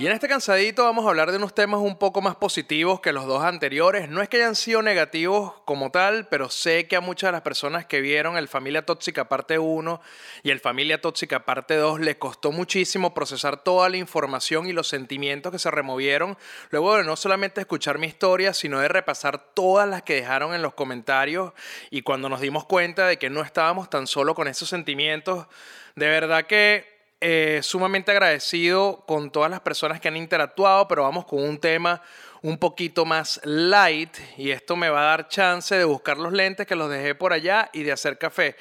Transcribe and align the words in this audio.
Y 0.00 0.06
en 0.06 0.12
este 0.12 0.28
cansadito 0.28 0.84
vamos 0.84 1.04
a 1.04 1.10
hablar 1.10 1.30
de 1.30 1.36
unos 1.36 1.54
temas 1.54 1.78
un 1.78 1.98
poco 1.98 2.22
más 2.22 2.34
positivos 2.34 3.00
que 3.02 3.12
los 3.12 3.26
dos 3.26 3.44
anteriores. 3.44 4.08
No 4.08 4.22
es 4.22 4.30
que 4.30 4.38
hayan 4.38 4.54
sido 4.54 4.80
negativos 4.80 5.52
como 5.66 5.90
tal, 5.90 6.26
pero 6.28 6.48
sé 6.48 6.88
que 6.88 6.96
a 6.96 7.02
muchas 7.02 7.28
de 7.28 7.32
las 7.32 7.42
personas 7.42 7.84
que 7.84 8.00
vieron 8.00 8.38
el 8.38 8.48
Familia 8.48 8.86
Tóxica 8.86 9.28
parte 9.28 9.58
1 9.58 10.00
y 10.42 10.52
el 10.52 10.60
Familia 10.60 11.02
Tóxica 11.02 11.44
parte 11.44 11.74
2 11.74 12.00
les 12.00 12.16
costó 12.16 12.50
muchísimo 12.50 13.12
procesar 13.12 13.62
toda 13.62 13.90
la 13.90 13.98
información 13.98 14.66
y 14.66 14.72
los 14.72 14.88
sentimientos 14.88 15.52
que 15.52 15.58
se 15.58 15.70
removieron 15.70 16.38
luego 16.70 16.96
de 16.96 17.04
no 17.04 17.14
solamente 17.14 17.60
escuchar 17.60 17.98
mi 17.98 18.06
historia, 18.06 18.54
sino 18.54 18.80
de 18.80 18.88
repasar 18.88 19.52
todas 19.52 19.86
las 19.86 20.02
que 20.02 20.14
dejaron 20.14 20.54
en 20.54 20.62
los 20.62 20.72
comentarios 20.72 21.52
y 21.90 22.00
cuando 22.00 22.30
nos 22.30 22.40
dimos 22.40 22.64
cuenta 22.64 23.06
de 23.06 23.18
que 23.18 23.28
no 23.28 23.42
estábamos 23.42 23.90
tan 23.90 24.06
solo 24.06 24.34
con 24.34 24.48
esos 24.48 24.70
sentimientos, 24.70 25.46
de 25.94 26.08
verdad 26.08 26.46
que 26.46 26.99
eh, 27.20 27.60
sumamente 27.62 28.10
agradecido 28.10 29.04
con 29.06 29.30
todas 29.30 29.50
las 29.50 29.60
personas 29.60 30.00
que 30.00 30.08
han 30.08 30.16
interactuado, 30.16 30.88
pero 30.88 31.02
vamos 31.02 31.26
con 31.26 31.42
un 31.42 31.58
tema 31.58 32.02
un 32.42 32.56
poquito 32.56 33.04
más 33.04 33.40
light 33.44 34.16
y 34.38 34.50
esto 34.50 34.74
me 34.74 34.88
va 34.88 35.02
a 35.02 35.16
dar 35.16 35.28
chance 35.28 35.74
de 35.74 35.84
buscar 35.84 36.16
los 36.16 36.32
lentes 36.32 36.66
que 36.66 36.74
los 36.74 36.90
dejé 36.90 37.14
por 37.14 37.32
allá 37.32 37.68
y 37.72 37.82
de 37.82 37.92
hacer 37.92 38.16
café. 38.16 38.56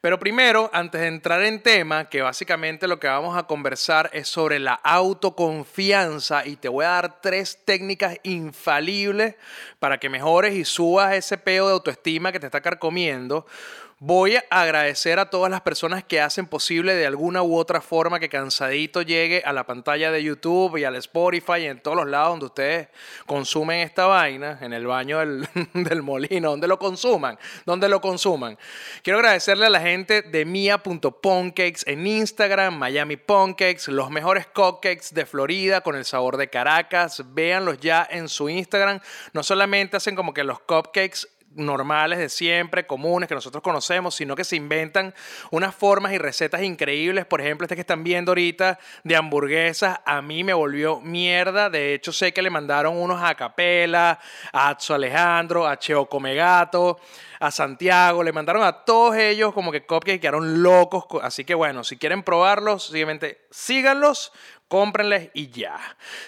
Pero 0.00 0.18
primero, 0.18 0.70
antes 0.72 1.00
de 1.00 1.08
entrar 1.08 1.42
en 1.42 1.60
tema, 1.60 2.08
que 2.08 2.22
básicamente 2.22 2.86
lo 2.86 3.00
que 3.00 3.08
vamos 3.08 3.36
a 3.36 3.44
conversar 3.44 4.10
es 4.12 4.28
sobre 4.28 4.60
la 4.60 4.74
autoconfianza 4.74 6.46
y 6.46 6.56
te 6.56 6.68
voy 6.68 6.84
a 6.84 6.90
dar 6.90 7.20
tres 7.20 7.58
técnicas 7.64 8.18
infalibles 8.22 9.34
para 9.80 9.98
que 9.98 10.08
mejores 10.08 10.54
y 10.54 10.64
subas 10.64 11.14
ese 11.14 11.38
peo 11.38 11.66
de 11.66 11.72
autoestima 11.72 12.30
que 12.30 12.38
te 12.38 12.46
está 12.46 12.60
carcomiendo. 12.60 13.46
Voy 14.00 14.36
a 14.36 14.44
agradecer 14.50 15.20
a 15.20 15.30
todas 15.30 15.50
las 15.50 15.60
personas 15.60 16.02
que 16.02 16.20
hacen 16.20 16.46
posible 16.46 16.94
de 16.94 17.06
alguna 17.06 17.42
u 17.42 17.56
otra 17.56 17.80
forma 17.80 18.18
que 18.18 18.28
Cansadito 18.28 19.02
llegue 19.02 19.42
a 19.44 19.52
la 19.52 19.64
pantalla 19.64 20.10
de 20.10 20.22
YouTube 20.22 20.76
y 20.78 20.84
al 20.84 20.96
Spotify 20.96 21.60
y 21.60 21.66
en 21.66 21.80
todos 21.80 21.96
los 21.96 22.08
lados 22.08 22.30
donde 22.30 22.46
ustedes 22.46 22.88
consumen 23.24 23.80
esta 23.80 24.06
vaina, 24.06 24.58
en 24.60 24.72
el 24.72 24.86
baño 24.86 25.20
del, 25.20 25.48
del 25.74 26.02
molino, 26.02 26.50
donde 26.50 26.66
lo 26.66 26.78
consuman, 26.78 27.38
donde 27.64 27.88
lo 27.88 28.00
consuman. 28.00 28.58
Quiero 29.02 29.20
agradecerle 29.20 29.66
a 29.66 29.70
la 29.70 29.80
gente 29.80 30.22
de 30.22 30.44
mia.pancakes 30.44 31.84
en 31.86 32.06
Instagram, 32.06 32.76
Miami 32.76 33.16
Pancakes, 33.16 33.88
los 33.88 34.10
mejores 34.10 34.46
cupcakes 34.48 35.12
de 35.12 35.24
Florida 35.24 35.82
con 35.82 35.94
el 35.94 36.04
sabor 36.04 36.36
de 36.36 36.48
Caracas. 36.48 37.22
Véanlos 37.32 37.78
ya 37.78 38.06
en 38.10 38.28
su 38.28 38.48
Instagram. 38.48 39.00
No 39.32 39.42
solamente 39.42 39.96
hacen 39.96 40.16
como 40.16 40.34
que 40.34 40.42
los 40.42 40.58
cupcakes 40.60 41.28
normales 41.54 42.18
de 42.18 42.28
siempre, 42.28 42.86
comunes, 42.86 43.28
que 43.28 43.34
nosotros 43.34 43.62
conocemos, 43.62 44.14
sino 44.14 44.34
que 44.34 44.44
se 44.44 44.56
inventan 44.56 45.14
unas 45.50 45.74
formas 45.74 46.12
y 46.12 46.18
recetas 46.18 46.62
increíbles. 46.62 47.26
Por 47.26 47.40
ejemplo, 47.40 47.64
este 47.64 47.74
que 47.74 47.80
están 47.80 48.04
viendo 48.04 48.32
ahorita 48.32 48.78
de 49.02 49.16
hamburguesas, 49.16 50.00
a 50.04 50.22
mí 50.22 50.44
me 50.44 50.54
volvió 50.54 51.00
mierda. 51.00 51.70
De 51.70 51.94
hecho, 51.94 52.12
sé 52.12 52.32
que 52.32 52.42
le 52.42 52.50
mandaron 52.50 52.96
unos 52.96 53.22
a 53.22 53.34
Capela, 53.34 54.18
a 54.52 54.68
Atso 54.68 54.94
Alejandro, 54.94 55.66
a 55.66 55.78
Cheo 55.78 56.06
Comegato, 56.06 56.98
a 57.40 57.50
Santiago, 57.50 58.22
le 58.22 58.32
mandaron 58.32 58.62
a 58.62 58.84
todos 58.84 59.16
ellos 59.16 59.52
como 59.52 59.70
que 59.70 59.84
cupcakes 59.84 60.20
quedaron 60.20 60.62
locos. 60.62 61.04
Así 61.22 61.44
que 61.44 61.54
bueno, 61.54 61.84
si 61.84 61.96
quieren 61.96 62.22
probarlos, 62.22 62.84
simplemente 62.84 63.46
síganlos 63.50 64.32
cómprenles 64.74 65.30
y 65.34 65.50
ya. 65.50 65.78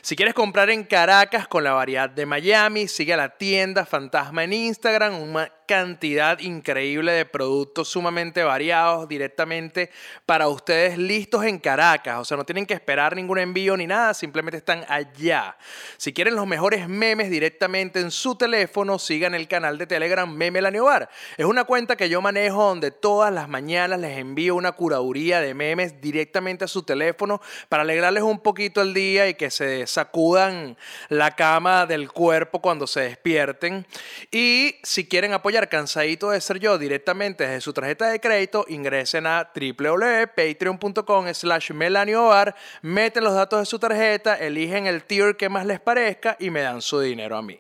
Si 0.03 0.15
quieres 0.15 0.33
comprar 0.33 0.71
en 0.71 0.85
Caracas 0.85 1.49
con 1.49 1.65
la 1.65 1.73
variedad 1.73 2.09
de 2.09 2.27
Miami, 2.27 2.87
sigue 2.87 3.13
a 3.13 3.17
la 3.17 3.31
tienda 3.31 3.85
Fantasma 3.85 4.45
en 4.45 4.53
Instagram, 4.53 5.35
cantidad 5.67 6.39
increíble 6.39 7.13
de 7.13 7.25
productos 7.25 7.89
sumamente 7.89 8.43
variados 8.43 9.09
directamente 9.09 9.91
para 10.25 10.49
ustedes 10.49 10.97
listos 10.97 11.45
en 11.45 11.59
Caracas. 11.59 12.19
O 12.19 12.25
sea, 12.25 12.37
no 12.37 12.45
tienen 12.45 12.67
que 12.67 12.75
esperar 12.75 13.15
ningún 13.17 13.39
envío 13.39 13.77
ni 13.77 13.87
nada, 13.87 14.15
simplemente 14.15 14.59
están 14.59 14.85
allá. 14.89 15.57
Si 15.97 16.13
quieren 16.13 16.35
los 16.35 16.47
mejores 16.47 16.89
memes 16.89 17.31
directamente 17.31 18.01
en 18.01 18.11
su 18.11 18.37
teléfono, 18.37 18.99
sigan 18.99 19.35
el 19.35 19.49
canal 19.49 19.79
de 19.79 19.87
Telegram 19.87 20.33
Meme 20.33 20.61
Laniobar. 20.61 21.09
Es 21.37 21.45
una 21.45 21.65
cuenta 21.65 21.97
que 21.97 22.09
yo 22.09 22.21
manejo 22.21 22.65
donde 22.65 22.91
todas 22.91 23.33
las 23.33 23.49
mañanas 23.49 24.01
les 24.01 24.19
envío 24.19 24.55
una 24.55 24.73
curaduría 24.73 25.41
de 25.41 25.55
memes 25.55 26.01
directamente 26.01 26.65
a 26.65 26.69
su 26.69 26.83
teléfono 26.83 27.41
para 27.69 27.83
alegrarles 27.83 28.23
un 28.23 28.41
poquito 28.41 28.83
el 28.83 28.95
día 28.95 29.29
y 29.29 29.35
que 29.35 29.51
se 29.51 29.87
sacudan 29.87 30.77
la 31.09 31.33
cama 31.33 31.87
del 31.87 32.11
cuerpo 32.13 32.61
cuando 32.61 32.87
se 32.87 33.01
despierten. 33.01 33.87
Y 34.31 34.77
si 34.83 35.07
quieren 35.07 35.33
apoyar 35.33 35.56
Cansadito 35.65 36.31
de 36.31 36.41
Ser 36.41 36.61
Yo 36.61 36.77
directamente 36.77 37.45
desde 37.45 37.63
su 37.63 37.73
tarjeta 37.73 38.09
de 38.09 38.21
crédito, 38.21 38.67
ingresen 38.69 39.27
a 39.27 39.51
www.patreon.com 39.55 41.27
slash 41.33 41.73
melaniobar, 41.73 42.55
meten 42.83 43.25
los 43.25 43.35
datos 43.35 43.61
de 43.61 43.67
su 43.67 43.79
tarjeta, 43.79 44.35
eligen 44.35 44.87
el 44.87 45.05
tier 45.05 45.37
que 45.37 45.49
más 45.49 45.65
les 45.65 45.81
parezca 45.81 46.37
y 46.39 46.51
me 46.51 46.61
dan 46.61 46.83
su 46.83 47.01
dinero 47.01 47.37
a 47.37 47.43
mí. 47.43 47.59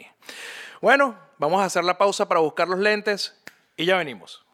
Bueno, 0.82 1.18
vamos 1.38 1.62
a 1.62 1.64
hacer 1.64 1.84
la 1.84 1.96
pausa 1.96 2.28
para 2.28 2.40
buscar 2.40 2.68
los 2.68 2.78
lentes 2.78 3.34
y 3.76 3.86
ya 3.86 3.96
venimos. 3.96 4.45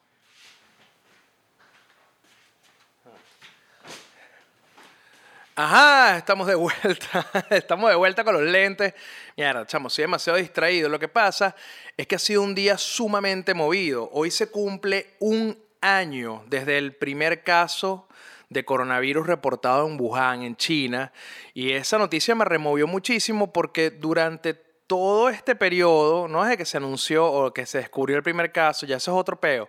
Ajá, 5.64 6.16
estamos 6.16 6.48
de 6.48 6.56
vuelta. 6.56 7.24
Estamos 7.50 7.88
de 7.88 7.94
vuelta 7.94 8.24
con 8.24 8.34
los 8.34 8.42
lentes. 8.42 8.94
Mira, 9.36 9.64
chamo, 9.64 9.88
soy 9.88 10.02
demasiado 10.02 10.36
distraído. 10.36 10.88
Lo 10.88 10.98
que 10.98 11.06
pasa 11.06 11.54
es 11.96 12.04
que 12.08 12.16
ha 12.16 12.18
sido 12.18 12.42
un 12.42 12.52
día 12.52 12.76
sumamente 12.76 13.54
movido. 13.54 14.10
Hoy 14.12 14.32
se 14.32 14.50
cumple 14.50 15.14
un 15.20 15.56
año 15.80 16.42
desde 16.48 16.78
el 16.78 16.96
primer 16.96 17.44
caso 17.44 18.08
de 18.48 18.64
coronavirus 18.64 19.24
reportado 19.24 19.86
en 19.86 20.00
Wuhan, 20.00 20.42
en 20.42 20.56
China. 20.56 21.12
Y 21.54 21.70
esa 21.70 21.96
noticia 21.96 22.34
me 22.34 22.44
removió 22.44 22.88
muchísimo 22.88 23.52
porque 23.52 23.90
durante 23.90 24.54
todo 24.88 25.28
este 25.28 25.54
periodo, 25.54 26.26
no 26.26 26.42
desde 26.42 26.56
que 26.56 26.64
se 26.64 26.78
anunció 26.78 27.24
o 27.24 27.54
que 27.54 27.66
se 27.66 27.78
descubrió 27.78 28.16
el 28.16 28.24
primer 28.24 28.50
caso, 28.50 28.84
ya 28.84 28.96
eso 28.96 29.12
es 29.12 29.16
otro 29.16 29.38
peo, 29.40 29.68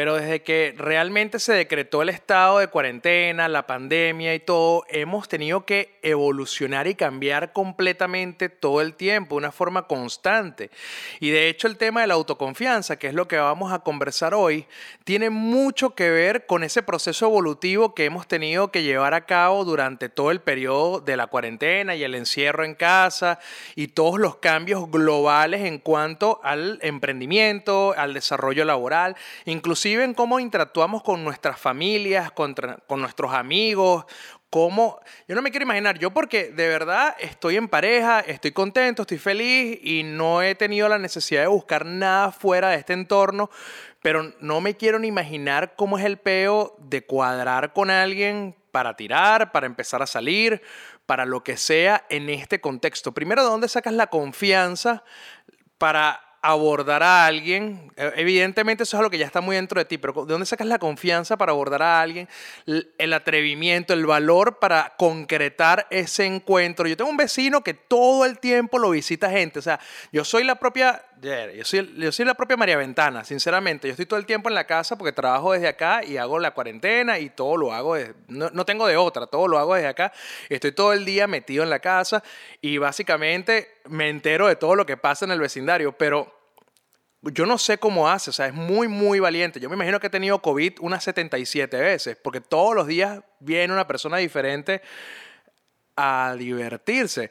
pero 0.00 0.14
desde 0.14 0.40
que 0.40 0.74
realmente 0.78 1.38
se 1.38 1.52
decretó 1.52 2.00
el 2.00 2.08
estado 2.08 2.58
de 2.58 2.68
cuarentena, 2.68 3.48
la 3.48 3.66
pandemia 3.66 4.34
y 4.34 4.40
todo, 4.40 4.86
hemos 4.88 5.28
tenido 5.28 5.66
que 5.66 5.98
evolucionar 6.00 6.86
y 6.86 6.94
cambiar 6.94 7.52
completamente 7.52 8.48
todo 8.48 8.80
el 8.80 8.94
tiempo, 8.94 9.34
de 9.34 9.40
una 9.40 9.52
forma 9.52 9.86
constante. 9.86 10.70
Y 11.20 11.28
de 11.28 11.50
hecho 11.50 11.66
el 11.66 11.76
tema 11.76 12.00
de 12.00 12.06
la 12.06 12.14
autoconfianza, 12.14 12.98
que 12.98 13.08
es 13.08 13.12
lo 13.12 13.28
que 13.28 13.36
vamos 13.36 13.74
a 13.74 13.80
conversar 13.80 14.32
hoy, 14.32 14.64
tiene 15.04 15.28
mucho 15.28 15.94
que 15.94 16.08
ver 16.08 16.46
con 16.46 16.64
ese 16.64 16.82
proceso 16.82 17.26
evolutivo 17.26 17.94
que 17.94 18.06
hemos 18.06 18.26
tenido 18.26 18.72
que 18.72 18.82
llevar 18.82 19.12
a 19.12 19.26
cabo 19.26 19.66
durante 19.66 20.08
todo 20.08 20.30
el 20.30 20.40
periodo 20.40 21.00
de 21.00 21.18
la 21.18 21.26
cuarentena 21.26 21.94
y 21.94 22.04
el 22.04 22.14
encierro 22.14 22.64
en 22.64 22.74
casa 22.74 23.38
y 23.74 23.88
todos 23.88 24.18
los 24.18 24.36
cambios 24.36 24.90
globales 24.90 25.60
en 25.66 25.76
cuanto 25.76 26.40
al 26.42 26.78
emprendimiento, 26.80 27.92
al 27.98 28.14
desarrollo 28.14 28.64
laboral, 28.64 29.14
incluso 29.44 29.89
inclusive 29.90 30.04
en 30.04 30.14
cómo 30.14 30.38
interactuamos 30.38 31.02
con 31.02 31.24
nuestras 31.24 31.58
familias, 31.58 32.30
con, 32.30 32.54
con 32.86 33.00
nuestros 33.00 33.32
amigos, 33.32 34.04
cómo, 34.48 35.00
yo 35.26 35.34
no 35.34 35.42
me 35.42 35.50
quiero 35.50 35.64
imaginar, 35.64 35.98
yo 35.98 36.12
porque 36.12 36.50
de 36.50 36.68
verdad 36.68 37.16
estoy 37.18 37.56
en 37.56 37.68
pareja, 37.68 38.20
estoy 38.20 38.52
contento, 38.52 39.02
estoy 39.02 39.18
feliz 39.18 39.80
y 39.82 40.02
no 40.04 40.42
he 40.42 40.54
tenido 40.54 40.88
la 40.88 40.98
necesidad 40.98 41.42
de 41.42 41.48
buscar 41.48 41.86
nada 41.86 42.30
fuera 42.30 42.70
de 42.70 42.76
este 42.76 42.92
entorno, 42.92 43.50
pero 44.00 44.32
no 44.40 44.60
me 44.60 44.76
quiero 44.76 44.98
ni 45.00 45.08
imaginar 45.08 45.74
cómo 45.76 45.98
es 45.98 46.04
el 46.04 46.18
peo 46.18 46.76
de 46.78 47.04
cuadrar 47.04 47.72
con 47.72 47.90
alguien 47.90 48.54
para 48.70 48.94
tirar, 48.94 49.50
para 49.50 49.66
empezar 49.66 50.02
a 50.02 50.06
salir, 50.06 50.62
para 51.06 51.24
lo 51.24 51.42
que 51.42 51.56
sea 51.56 52.06
en 52.10 52.30
este 52.30 52.60
contexto. 52.60 53.12
Primero, 53.12 53.42
¿de 53.42 53.50
dónde 53.50 53.68
sacas 53.68 53.94
la 53.94 54.06
confianza 54.06 55.02
para 55.78 56.29
abordar 56.42 57.02
a 57.02 57.26
alguien, 57.26 57.92
e, 57.96 58.12
evidentemente 58.16 58.84
eso 58.84 58.96
es 58.96 58.98
algo 58.98 59.10
que 59.10 59.18
ya 59.18 59.26
está 59.26 59.40
muy 59.40 59.56
dentro 59.56 59.78
de 59.78 59.84
ti, 59.84 59.98
pero 59.98 60.24
¿de 60.24 60.32
dónde 60.32 60.46
sacas 60.46 60.66
la 60.66 60.78
confianza 60.78 61.36
para 61.36 61.52
abordar 61.52 61.82
a 61.82 62.00
alguien? 62.00 62.28
El 62.66 63.12
atrevimiento, 63.12 63.92
el 63.92 64.06
valor 64.06 64.58
para 64.58 64.94
concretar 64.96 65.86
ese 65.90 66.24
encuentro. 66.24 66.86
Yo 66.86 66.96
tengo 66.96 67.10
un 67.10 67.16
vecino 67.16 67.62
que 67.62 67.74
todo 67.74 68.24
el 68.24 68.38
tiempo 68.38 68.78
lo 68.78 68.90
visita 68.90 69.30
gente, 69.30 69.58
o 69.58 69.62
sea, 69.62 69.80
yo 70.12 70.24
soy 70.24 70.44
la 70.44 70.54
propia, 70.54 71.04
yo 71.20 71.64
soy, 71.64 71.94
yo 71.96 72.12
soy 72.12 72.24
la 72.24 72.34
propia 72.34 72.56
María 72.56 72.76
Ventana, 72.76 73.24
sinceramente. 73.24 73.88
Yo 73.88 73.92
estoy 73.92 74.06
todo 74.06 74.18
el 74.18 74.26
tiempo 74.26 74.48
en 74.48 74.54
la 74.54 74.64
casa 74.64 74.96
porque 74.96 75.12
trabajo 75.12 75.52
desde 75.52 75.68
acá 75.68 76.04
y 76.04 76.16
hago 76.16 76.38
la 76.38 76.52
cuarentena 76.52 77.18
y 77.18 77.30
todo 77.30 77.56
lo 77.56 77.72
hago, 77.72 77.96
no, 78.28 78.50
no, 78.50 78.64
tengo 78.64 78.86
de 78.86 78.96
otra, 78.96 79.26
todo 79.26 79.48
lo 79.48 79.58
hago 79.58 79.74
desde 79.74 79.88
acá. 79.88 80.12
Estoy 80.48 80.72
todo 80.72 80.92
el 80.92 81.04
día 81.04 81.26
metido 81.26 81.62
en 81.62 81.70
la 81.70 81.78
casa 81.78 82.22
y 82.60 82.78
básicamente 82.78 83.68
me 83.88 84.08
entero 84.08 84.48
de 84.48 84.56
todo 84.56 84.74
lo 84.74 84.86
que 84.86 84.96
pasa 84.96 85.24
en 85.24 85.32
el 85.32 85.40
vecindario, 85.40 85.92
pero 85.92 86.40
yo 87.22 87.44
no 87.44 87.58
sé 87.58 87.78
cómo 87.78 88.08
hace, 88.08 88.30
o 88.30 88.32
sea, 88.32 88.46
es 88.46 88.54
muy, 88.54 88.88
muy 88.88 89.20
valiente. 89.20 89.60
Yo 89.60 89.68
me 89.68 89.74
imagino 89.74 90.00
que 90.00 90.06
he 90.06 90.10
tenido 90.10 90.40
COVID 90.40 90.78
unas 90.80 91.04
77 91.04 91.78
veces, 91.78 92.16
porque 92.16 92.40
todos 92.40 92.74
los 92.74 92.86
días 92.86 93.20
viene 93.40 93.74
una 93.74 93.86
persona 93.86 94.16
diferente 94.16 94.80
a 95.96 96.34
divertirse. 96.38 97.30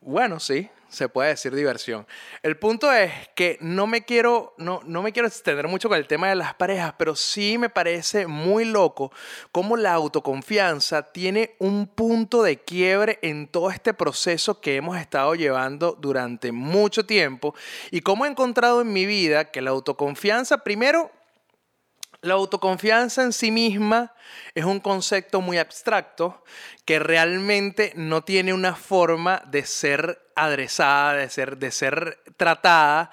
Bueno, 0.00 0.40
sí, 0.40 0.70
se 0.88 1.08
puede 1.08 1.30
decir 1.30 1.54
diversión. 1.54 2.06
El 2.42 2.58
punto 2.58 2.92
es 2.92 3.12
que 3.34 3.58
no 3.60 3.86
me 3.86 4.04
quiero, 4.04 4.54
no, 4.56 4.80
no 4.84 5.02
me 5.02 5.12
quiero 5.12 5.28
extender 5.28 5.68
mucho 5.68 5.88
con 5.88 5.98
el 5.98 6.06
tema 6.06 6.28
de 6.28 6.36
las 6.36 6.54
parejas, 6.54 6.94
pero 6.96 7.16
sí 7.16 7.58
me 7.58 7.68
parece 7.68 8.26
muy 8.26 8.64
loco 8.64 9.12
cómo 9.52 9.76
la 9.76 9.92
autoconfianza 9.92 11.02
tiene 11.02 11.54
un 11.58 11.86
punto 11.86 12.42
de 12.42 12.58
quiebre 12.58 13.18
en 13.22 13.48
todo 13.48 13.70
este 13.70 13.94
proceso 13.94 14.60
que 14.60 14.76
hemos 14.76 14.96
estado 14.96 15.34
llevando 15.34 15.96
durante 16.00 16.52
mucho 16.52 17.04
tiempo 17.04 17.54
y 17.90 18.00
cómo 18.00 18.24
he 18.24 18.28
encontrado 18.28 18.80
en 18.80 18.92
mi 18.92 19.06
vida 19.06 19.50
que 19.50 19.62
la 19.62 19.70
autoconfianza, 19.70 20.58
primero, 20.58 21.10
la 22.26 22.34
autoconfianza 22.34 23.22
en 23.22 23.32
sí 23.32 23.50
misma 23.50 24.14
es 24.54 24.64
un 24.64 24.80
concepto 24.80 25.40
muy 25.40 25.58
abstracto 25.58 26.44
que 26.84 26.98
realmente 26.98 27.92
no 27.96 28.22
tiene 28.22 28.52
una 28.52 28.74
forma 28.74 29.42
de 29.46 29.64
ser 29.64 30.30
adresada, 30.34 31.14
de 31.14 31.30
ser, 31.30 31.56
de 31.56 31.70
ser 31.70 32.18
tratada, 32.36 33.10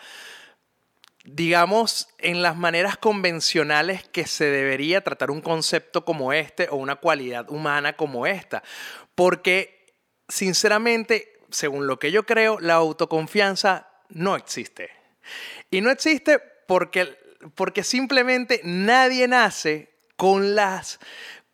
digamos, 1.23 2.09
en 2.17 2.41
las 2.41 2.57
maneras 2.57 2.97
convencionales 2.97 4.03
que 4.09 4.27
se 4.27 4.45
debería 4.45 5.01
tratar 5.01 5.31
un 5.31 5.41
concepto 5.41 6.03
como 6.03 6.33
este 6.33 6.67
o 6.69 6.75
una 6.75 6.97
cualidad 6.97 7.49
humana 7.49 7.95
como 7.95 8.27
esta. 8.27 8.63
Porque, 9.15 9.93
sinceramente, 10.27 11.39
según 11.49 11.87
lo 11.87 11.99
que 11.99 12.11
yo 12.11 12.25
creo, 12.25 12.59
la 12.59 12.73
autoconfianza 12.75 13.87
no 14.09 14.35
existe. 14.35 14.89
Y 15.71 15.81
no 15.81 15.91
existe 15.91 16.39
porque 16.67 17.22
porque 17.55 17.83
simplemente 17.83 18.61
nadie 18.63 19.27
nace 19.27 19.89
con 20.15 20.55
las 20.55 20.99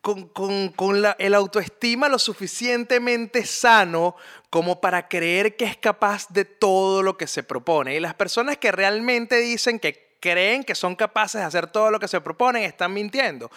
con, 0.02 1.04
el 1.18 1.34
autoestima 1.34 2.08
lo 2.08 2.20
suficientemente 2.20 3.46
sano 3.46 4.16
como 4.50 4.80
para 4.80 5.08
creer 5.08 5.56
que 5.56 5.66
es 5.66 5.78
capaz 5.78 6.28
de 6.30 6.46
todo 6.46 7.04
lo 7.04 7.18
que 7.18 7.28
se 7.28 7.44
propone. 7.44 7.96
Y 7.96 8.00
las 8.00 8.14
personas 8.14 8.58
que 8.58 8.72
realmente 8.72 9.38
dicen 9.38 9.80
que 9.80 10.10
creen 10.20 10.64
que 10.64 10.76
son 10.76 10.96
capaces 10.96 11.40
de 11.40 11.48
hacer 11.48 11.68
todo 11.68 11.92
lo 11.92 12.00
que 12.00 12.08
se 12.08 12.20
proponen 12.22 12.64
están 12.64 12.94
mintiendo. 12.94 13.52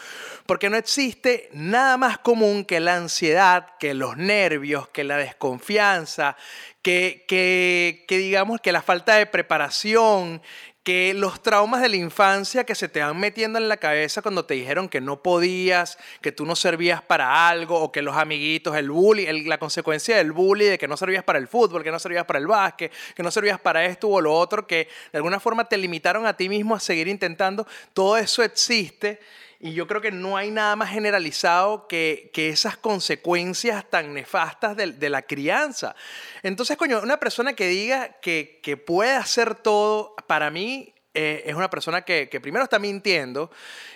Porque 0.47 0.71
no 0.71 0.77
existe 0.77 1.49
nada 1.53 1.97
más 1.97 2.19
común 2.19 2.65
que 2.65 2.81
la 2.81 2.97
ansiedad, 2.97 3.71
que 3.79 3.95
los 3.95 4.17
nervios, 4.17 4.89
que 4.89 5.05
la 5.05 5.17
desconfianza, 5.17 6.37
que, 6.83 7.25
que, 7.27 8.05
que 8.07 8.19
digamos 8.19 8.61
que 8.61 8.73
la 8.73 8.83
falta 8.83 9.17
de 9.17 9.27
preparación, 9.27 10.43
que 10.83 11.15
los 11.15 11.41
traumas 11.43 11.81
de 11.81 11.89
la 11.89 11.97
infancia 11.97 12.65
que 12.65 12.75
se 12.75 12.89
te 12.89 13.01
van 13.01 13.19
metiendo 13.19 13.59
en 13.59 13.69
la 13.69 13.77
cabeza 13.77 14.21
cuando 14.21 14.45
te 14.45 14.55
dijeron 14.55 14.89
que 14.89 15.01
no 15.01 15.23
podías, 15.23 15.97
que 16.21 16.33
tú 16.33 16.45
no 16.45 16.57
servías 16.57 17.01
para 17.03 17.49
algo, 17.49 17.81
o 17.81 17.93
que 17.93 18.03
los 18.03 18.17
amiguitos, 18.17 18.77
el 18.77 18.91
bullying, 18.91 19.47
la 19.47 19.59
consecuencia 19.59 20.17
del 20.17 20.33
bullying, 20.33 20.71
de 20.71 20.79
que 20.79 20.89
no 20.89 20.97
servías 20.97 21.23
para 21.23 21.39
el 21.39 21.47
fútbol, 21.47 21.85
que 21.85 21.93
no 21.93 22.01
servías 22.01 22.25
para 22.25 22.41
el 22.41 22.49
básquet, 22.49 22.93
que 23.15 23.23
no 23.23 23.31
servías 23.31 23.61
para 23.61 23.85
esto 23.85 24.09
o 24.09 24.21
lo 24.21 24.35
otro, 24.35 24.67
que 24.67 24.89
de 25.13 25.19
alguna 25.19 25.39
forma 25.39 25.69
te 25.69 25.77
limitaron 25.77 26.27
a 26.27 26.37
ti 26.37 26.49
mismo 26.49 26.75
a 26.75 26.81
seguir 26.81 27.07
intentando, 27.07 27.65
todo 27.95 28.17
eso 28.17 28.43
existe 28.43 29.21
y 29.63 29.75
yo 29.75 29.87
creo 29.87 30.01
que 30.01 30.11
no 30.11 30.37
hay 30.37 30.51
nada 30.51 30.75
más 30.75 30.91
generalizado 30.91 31.87
que, 31.87 32.31
que 32.35 32.49
esas 32.49 32.77
consecuencias 32.77 33.89
tan 33.89 34.13
nefastas 34.13 34.77
de, 34.77 34.91
de, 34.91 35.09
la 35.09 35.23
crianza. 35.23 35.95
Entonces, 36.43 36.77
coño, 36.77 37.01
una 37.01 37.21
persona 37.21 37.53
que 37.53 37.69
diga 37.69 38.19
que, 38.21 38.59
que 38.61 38.77
puede 38.77 39.13
hacer 39.13 39.55
todo, 39.55 40.17
para 40.27 40.51
mí 40.51 40.93
eh, 41.15 41.45
es 41.47 41.55
una 41.55 41.71
persona 41.71 42.03
que, 42.03 42.29
que, 42.29 42.41
primero 42.41 42.65
está 42.65 42.81
mintiendo 42.81 43.53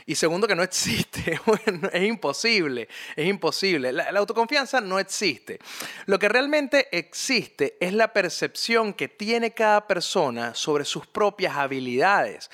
y 0.06 0.14
segundo 0.14 0.46
que 0.46 0.54
no 0.54 0.62
existe. 0.62 1.40
es 1.92 2.02
imposible, 2.02 2.86
es 3.16 3.26
imposible. 3.26 3.92
La, 3.92 4.12
la, 4.12 4.20
autoconfianza 4.20 4.80
no 4.80 5.00
existe. 5.00 5.58
Lo 6.04 6.20
que 6.20 6.28
realmente 6.28 6.96
existe 6.96 7.76
es 7.80 7.92
la 7.92 8.12
percepción 8.12 8.94
que 8.94 9.08
tiene 9.08 9.50
cada 9.50 9.88
persona 9.88 10.54
sobre 10.54 10.84
sus 10.84 11.08
propias 11.08 11.56
habilidades. 11.56 12.50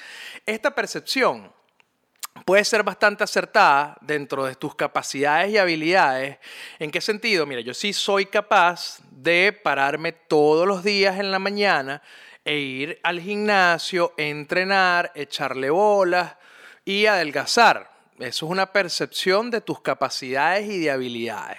Esta 0.47 0.75
percepción 0.75 1.53
puede 2.45 2.65
ser 2.65 2.83
bastante 2.83 3.25
acertada 3.25 3.97
dentro 4.01 4.45
de 4.45 4.55
tus 4.55 4.75
capacidades 4.75 5.51
y 5.51 5.59
habilidades. 5.59 6.39
¿En 6.79 6.91
qué 6.91 7.01
sentido? 7.01 7.47
Mira, 7.47 7.61
yo 7.61 7.75
sí 7.75 7.93
soy 7.93 8.27
capaz 8.27 8.99
de 9.11 9.53
pararme 9.53 10.13
todos 10.13 10.67
los 10.67 10.83
días 10.83 11.19
en 11.19 11.31
la 11.31 11.39
mañana 11.39 12.03
e 12.45 12.57
ir 12.57 13.01
al 13.03 13.21
gimnasio, 13.21 14.15
entrenar, 14.17 15.13
echarle 15.15 15.71
bolas 15.71 16.37
y 16.85 17.07
adelgazar. 17.07 17.91
Eso 18.19 18.47
es 18.47 18.53
una 18.53 18.73
percepción 18.73 19.51
de 19.51 19.61
tus 19.61 19.81
capacidades 19.81 20.69
y 20.69 20.81
de 20.81 20.91
habilidades, 20.91 21.59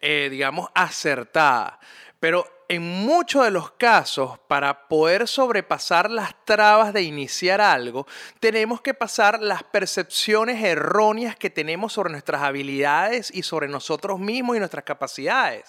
eh, 0.00 0.28
digamos, 0.30 0.70
acertada. 0.74 1.78
Pero 2.18 2.59
en 2.70 2.82
muchos 2.82 3.42
de 3.42 3.50
los 3.50 3.72
casos, 3.72 4.38
para 4.46 4.86
poder 4.86 5.26
sobrepasar 5.26 6.08
las 6.08 6.36
trabas 6.44 6.92
de 6.92 7.02
iniciar 7.02 7.60
algo, 7.60 8.06
tenemos 8.38 8.80
que 8.80 8.94
pasar 8.94 9.42
las 9.42 9.64
percepciones 9.64 10.62
erróneas 10.62 11.34
que 11.34 11.50
tenemos 11.50 11.94
sobre 11.94 12.12
nuestras 12.12 12.42
habilidades 12.42 13.32
y 13.34 13.42
sobre 13.42 13.66
nosotros 13.66 14.20
mismos 14.20 14.54
y 14.54 14.60
nuestras 14.60 14.84
capacidades. 14.84 15.64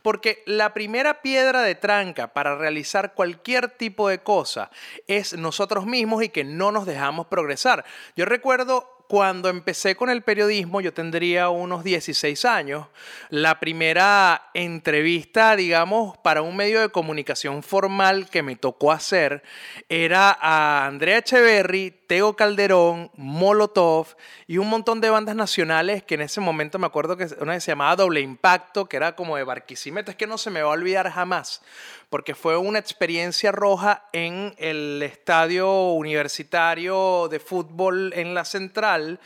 Porque 0.00 0.44
la 0.46 0.72
primera 0.72 1.22
piedra 1.22 1.60
de 1.62 1.74
tranca 1.74 2.32
para 2.32 2.54
realizar 2.54 3.14
cualquier 3.14 3.70
tipo 3.70 4.08
de 4.08 4.20
cosa 4.20 4.70
es 5.08 5.36
nosotros 5.36 5.86
mismos 5.86 6.22
y 6.22 6.28
que 6.28 6.44
no 6.44 6.70
nos 6.70 6.86
dejamos 6.86 7.26
progresar. 7.26 7.84
Yo 8.14 8.26
recuerdo 8.26 8.93
cuando 9.08 9.48
empecé 9.48 9.96
con 9.96 10.10
el 10.10 10.22
periodismo, 10.22 10.80
yo 10.80 10.92
tendría 10.92 11.48
unos 11.48 11.84
16 11.84 12.44
años, 12.44 12.86
la 13.30 13.60
primera 13.60 14.50
entrevista, 14.54 15.56
digamos, 15.56 16.16
para 16.18 16.42
un 16.42 16.56
medio 16.56 16.80
de 16.80 16.88
comunicación 16.88 17.62
formal 17.62 18.28
que 18.30 18.42
me 18.42 18.56
tocó 18.56 18.92
hacer 18.92 19.42
era 19.88 20.36
a 20.40 20.86
Andrea 20.86 21.18
Echeverry, 21.18 21.90
Tego 22.06 22.36
Calderón, 22.36 23.10
Molotov 23.16 24.16
y 24.46 24.58
un 24.58 24.68
montón 24.68 25.00
de 25.00 25.10
bandas 25.10 25.36
nacionales 25.36 26.02
que 26.02 26.14
en 26.14 26.22
ese 26.22 26.40
momento 26.40 26.78
me 26.78 26.86
acuerdo 26.86 27.16
que 27.16 27.28
una 27.40 27.58
se 27.60 27.72
llamaba 27.72 27.96
Doble 27.96 28.20
Impacto, 28.20 28.86
que 28.86 28.96
era 28.96 29.16
como 29.16 29.36
de 29.36 29.44
Barquisimeto. 29.44 30.10
Es 30.10 30.16
que 30.16 30.26
no 30.26 30.38
se 30.38 30.50
me 30.50 30.62
va 30.62 30.68
a 30.68 30.72
olvidar 30.72 31.10
jamás, 31.10 31.62
porque 32.08 32.34
fue 32.34 32.56
una 32.56 32.78
experiencia 32.78 33.52
roja 33.52 34.08
en 34.12 34.54
el 34.58 35.02
estadio 35.02 35.92
universitario 35.92 37.28
de 37.28 37.40
fútbol 37.40 38.12
en 38.14 38.34
la 38.34 38.44
central. 38.44 39.20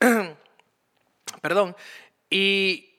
Perdón. 1.40 1.76
Y 2.30 2.92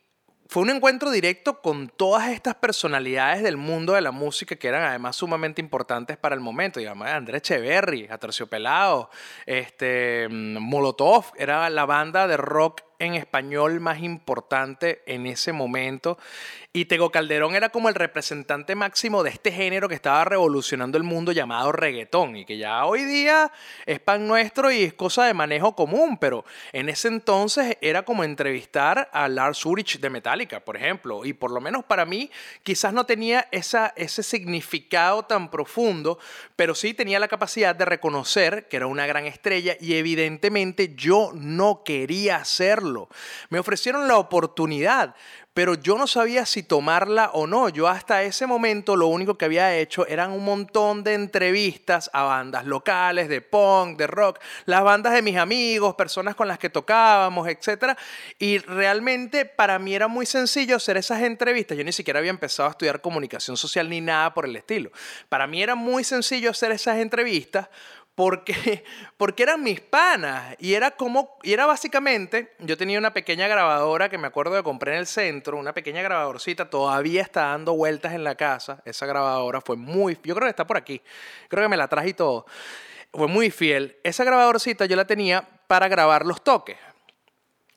fue 0.54 0.62
un 0.62 0.70
encuentro 0.70 1.10
directo 1.10 1.62
con 1.62 1.90
todas 1.90 2.30
estas 2.30 2.54
personalidades 2.54 3.42
del 3.42 3.58
mundo 3.58 3.94
de 3.94 4.02
la 4.02 4.12
música 4.12 4.56
que 4.56 4.68
eran 4.68 4.84
además 4.84 5.16
sumamente 5.16 5.62
importantes 5.62 6.16
para 6.16 6.36
el 6.36 6.42
momento. 6.42 6.80
Digamos, 6.80 7.08
Andrés 7.08 7.42
Echeverry, 7.42 8.08
Aterciopelado, 8.08 9.10
este, 9.48 10.28
mm, 10.30 10.60
Molotov, 10.60 11.26
era 11.38 11.68
la 11.72 11.88
banda 11.88 12.28
de 12.28 12.38
rock 12.38 12.82
en 13.00 13.16
español 13.16 13.80
más 13.80 14.04
importante 14.04 15.02
en 15.08 15.26
ese 15.26 15.54
momento. 15.54 16.20
Y 16.76 16.86
Tego 16.86 17.12
Calderón 17.12 17.54
era 17.54 17.70
como 17.70 17.88
el 17.88 17.94
representante 17.94 18.74
máximo 18.74 19.22
de 19.22 19.30
este 19.30 19.52
género 19.52 19.88
que 19.88 19.94
estaba 19.94 20.26
revolucionando 20.26 20.98
el 20.98 21.04
mundo 21.04 21.32
llamado 21.32 21.72
reggaetón 21.72 22.36
y 22.36 22.46
que 22.46 22.58
ya 22.58 22.84
hoy 22.86 23.04
día 23.04 23.52
es 23.86 24.00
pan 24.00 24.28
nuestro 24.28 24.72
y 24.72 24.82
es 24.82 24.96
cosa 24.96 25.26
de 25.26 25.36
manejo 25.36 25.76
común, 25.76 26.18
pero 26.18 26.46
en 26.72 26.90
ese 26.90 27.10
entonces 27.10 27.78
era 27.80 28.02
como 28.02 28.24
entrevistar 28.24 29.08
a 29.14 29.28
Lars 29.28 29.64
Ulrich 29.68 30.00
de 30.00 30.10
Metallica, 30.10 30.62
por 30.62 30.76
ejemplo, 30.76 31.24
y 31.26 31.34
por 31.34 31.52
lo 31.52 31.62
menos 31.62 31.84
para 31.84 32.06
mí 32.06 32.32
quizás 32.64 32.92
no 32.92 33.06
tenía 33.06 33.48
ese 33.52 34.24
significado 34.24 35.26
tan 35.26 35.52
profundo, 35.52 36.18
pero 36.56 36.74
sí 36.74 36.96
tenía 36.96 37.20
la 37.20 37.28
capacidad 37.28 37.76
de 37.76 37.86
reconocer 37.86 38.68
que 38.68 38.78
era 38.78 38.88
una 38.88 39.06
gran 39.06 39.28
estrella 39.28 39.78
y 39.80 39.94
evidentemente 39.94 40.96
yo 40.96 41.34
no 41.36 41.84
quería 41.86 42.38
hacerlo. 42.38 43.10
Me 43.50 43.60
ofrecieron 43.60 44.08
la 44.08 44.18
oportunidad, 44.18 45.14
pero 45.54 45.76
yo 45.76 45.98
no 45.98 46.08
sabía 46.08 46.46
si 46.46 46.64
tomarla 46.64 47.30
o 47.34 47.46
no. 47.46 47.70
Yo 47.70 47.88
hasta 47.88 48.24
ese 48.24 48.48
momento 48.48 48.96
lo 48.96 49.08
único 49.08 49.38
que 49.38 49.46
había 49.46 49.76
hecho 49.78 50.08
eran 50.08 50.32
un 50.32 50.44
montón 50.44 51.04
de 51.04 51.14
entrevistas 51.14 52.10
a 52.14 52.24
bandas 52.24 52.66
locales, 52.66 53.30
de 53.30 53.42
punk, 53.42 53.98
de 53.98 54.08
rock, 54.08 54.40
las 54.66 54.84
bandas 54.84 55.14
de 55.14 55.22
mis 55.22 55.38
amigos, 55.38 55.94
personas 55.96 56.36
con 56.36 56.48
las 56.48 56.58
que 56.58 56.70
tocábamos, 56.70 57.48
etc. 57.48 57.96
Y 58.40 58.58
realmente 58.58 59.46
para 59.46 59.78
mí 59.78 59.94
era 59.94 60.08
muy 60.08 60.26
sencillo 60.26 60.78
hacer 60.78 60.98
esas 60.98 61.22
entrevistas. 61.22 61.78
Yo 61.78 61.84
ni 61.84 61.92
siquiera 61.92 62.20
había 62.20 62.32
empezado 62.32 62.70
a 62.70 62.72
estudiar 62.72 63.02
comunicación 63.02 63.56
social 63.56 63.88
ni 63.90 64.02
nada 64.02 64.34
por 64.34 64.46
el 64.46 64.56
estilo. 64.56 64.92
Para 65.30 65.46
mí 65.46 65.62
era 65.62 65.76
muy 65.76 66.04
sencillo 66.04 66.50
hacer 66.50 66.72
esas 66.72 66.98
entrevistas 66.98 67.70
porque, 68.16 68.84
porque 69.18 69.44
eran 69.44 69.64
mis 69.64 69.82
panas 69.82 70.56
y 70.60 70.74
era 70.74 70.92
como, 70.92 71.38
y 71.44 71.54
era 71.54 71.66
básicamente, 71.66 72.54
yo 72.60 72.78
tenía 72.78 73.00
una 73.00 73.14
pequeña 73.14 73.48
grabadora 73.48 74.10
que 74.10 74.18
me 74.18 74.28
acuerdo 74.28 74.56
de 74.56 74.64
compré 74.64 74.94
en 74.94 75.00
el 75.00 75.08
centro, 75.08 75.58
una 75.58 75.74
pequeña 75.74 76.02
grabadorcita, 76.02 76.70
todavía 76.70 77.22
está 77.22 77.48
dando 77.48 77.76
vueltas 77.76 78.14
en 78.14 78.24
la 78.24 78.36
casa, 78.36 78.82
esa 78.86 79.06
grabadora 79.06 79.62
fue 79.62 79.76
muy, 79.76 80.18
yo 80.24 80.36
creo 80.36 80.46
que 80.46 80.52
está 80.52 80.68
por 80.68 80.78
aquí, 80.78 81.02
creo 81.48 81.64
que 81.64 81.70
me 81.70 81.78
la 81.78 81.88
traje 81.88 82.10
y 82.10 82.14
todo. 82.14 82.46
fue 83.12 83.28
muy 83.28 83.52
fiel. 83.52 83.98
Esa 84.04 84.24
grabadorcita 84.24 84.86
yo 84.86 84.96
la 84.96 85.06
tenía 85.06 85.48
para 85.68 85.88
grabar 85.88 86.26
los 86.26 86.44
toques. 86.44 86.78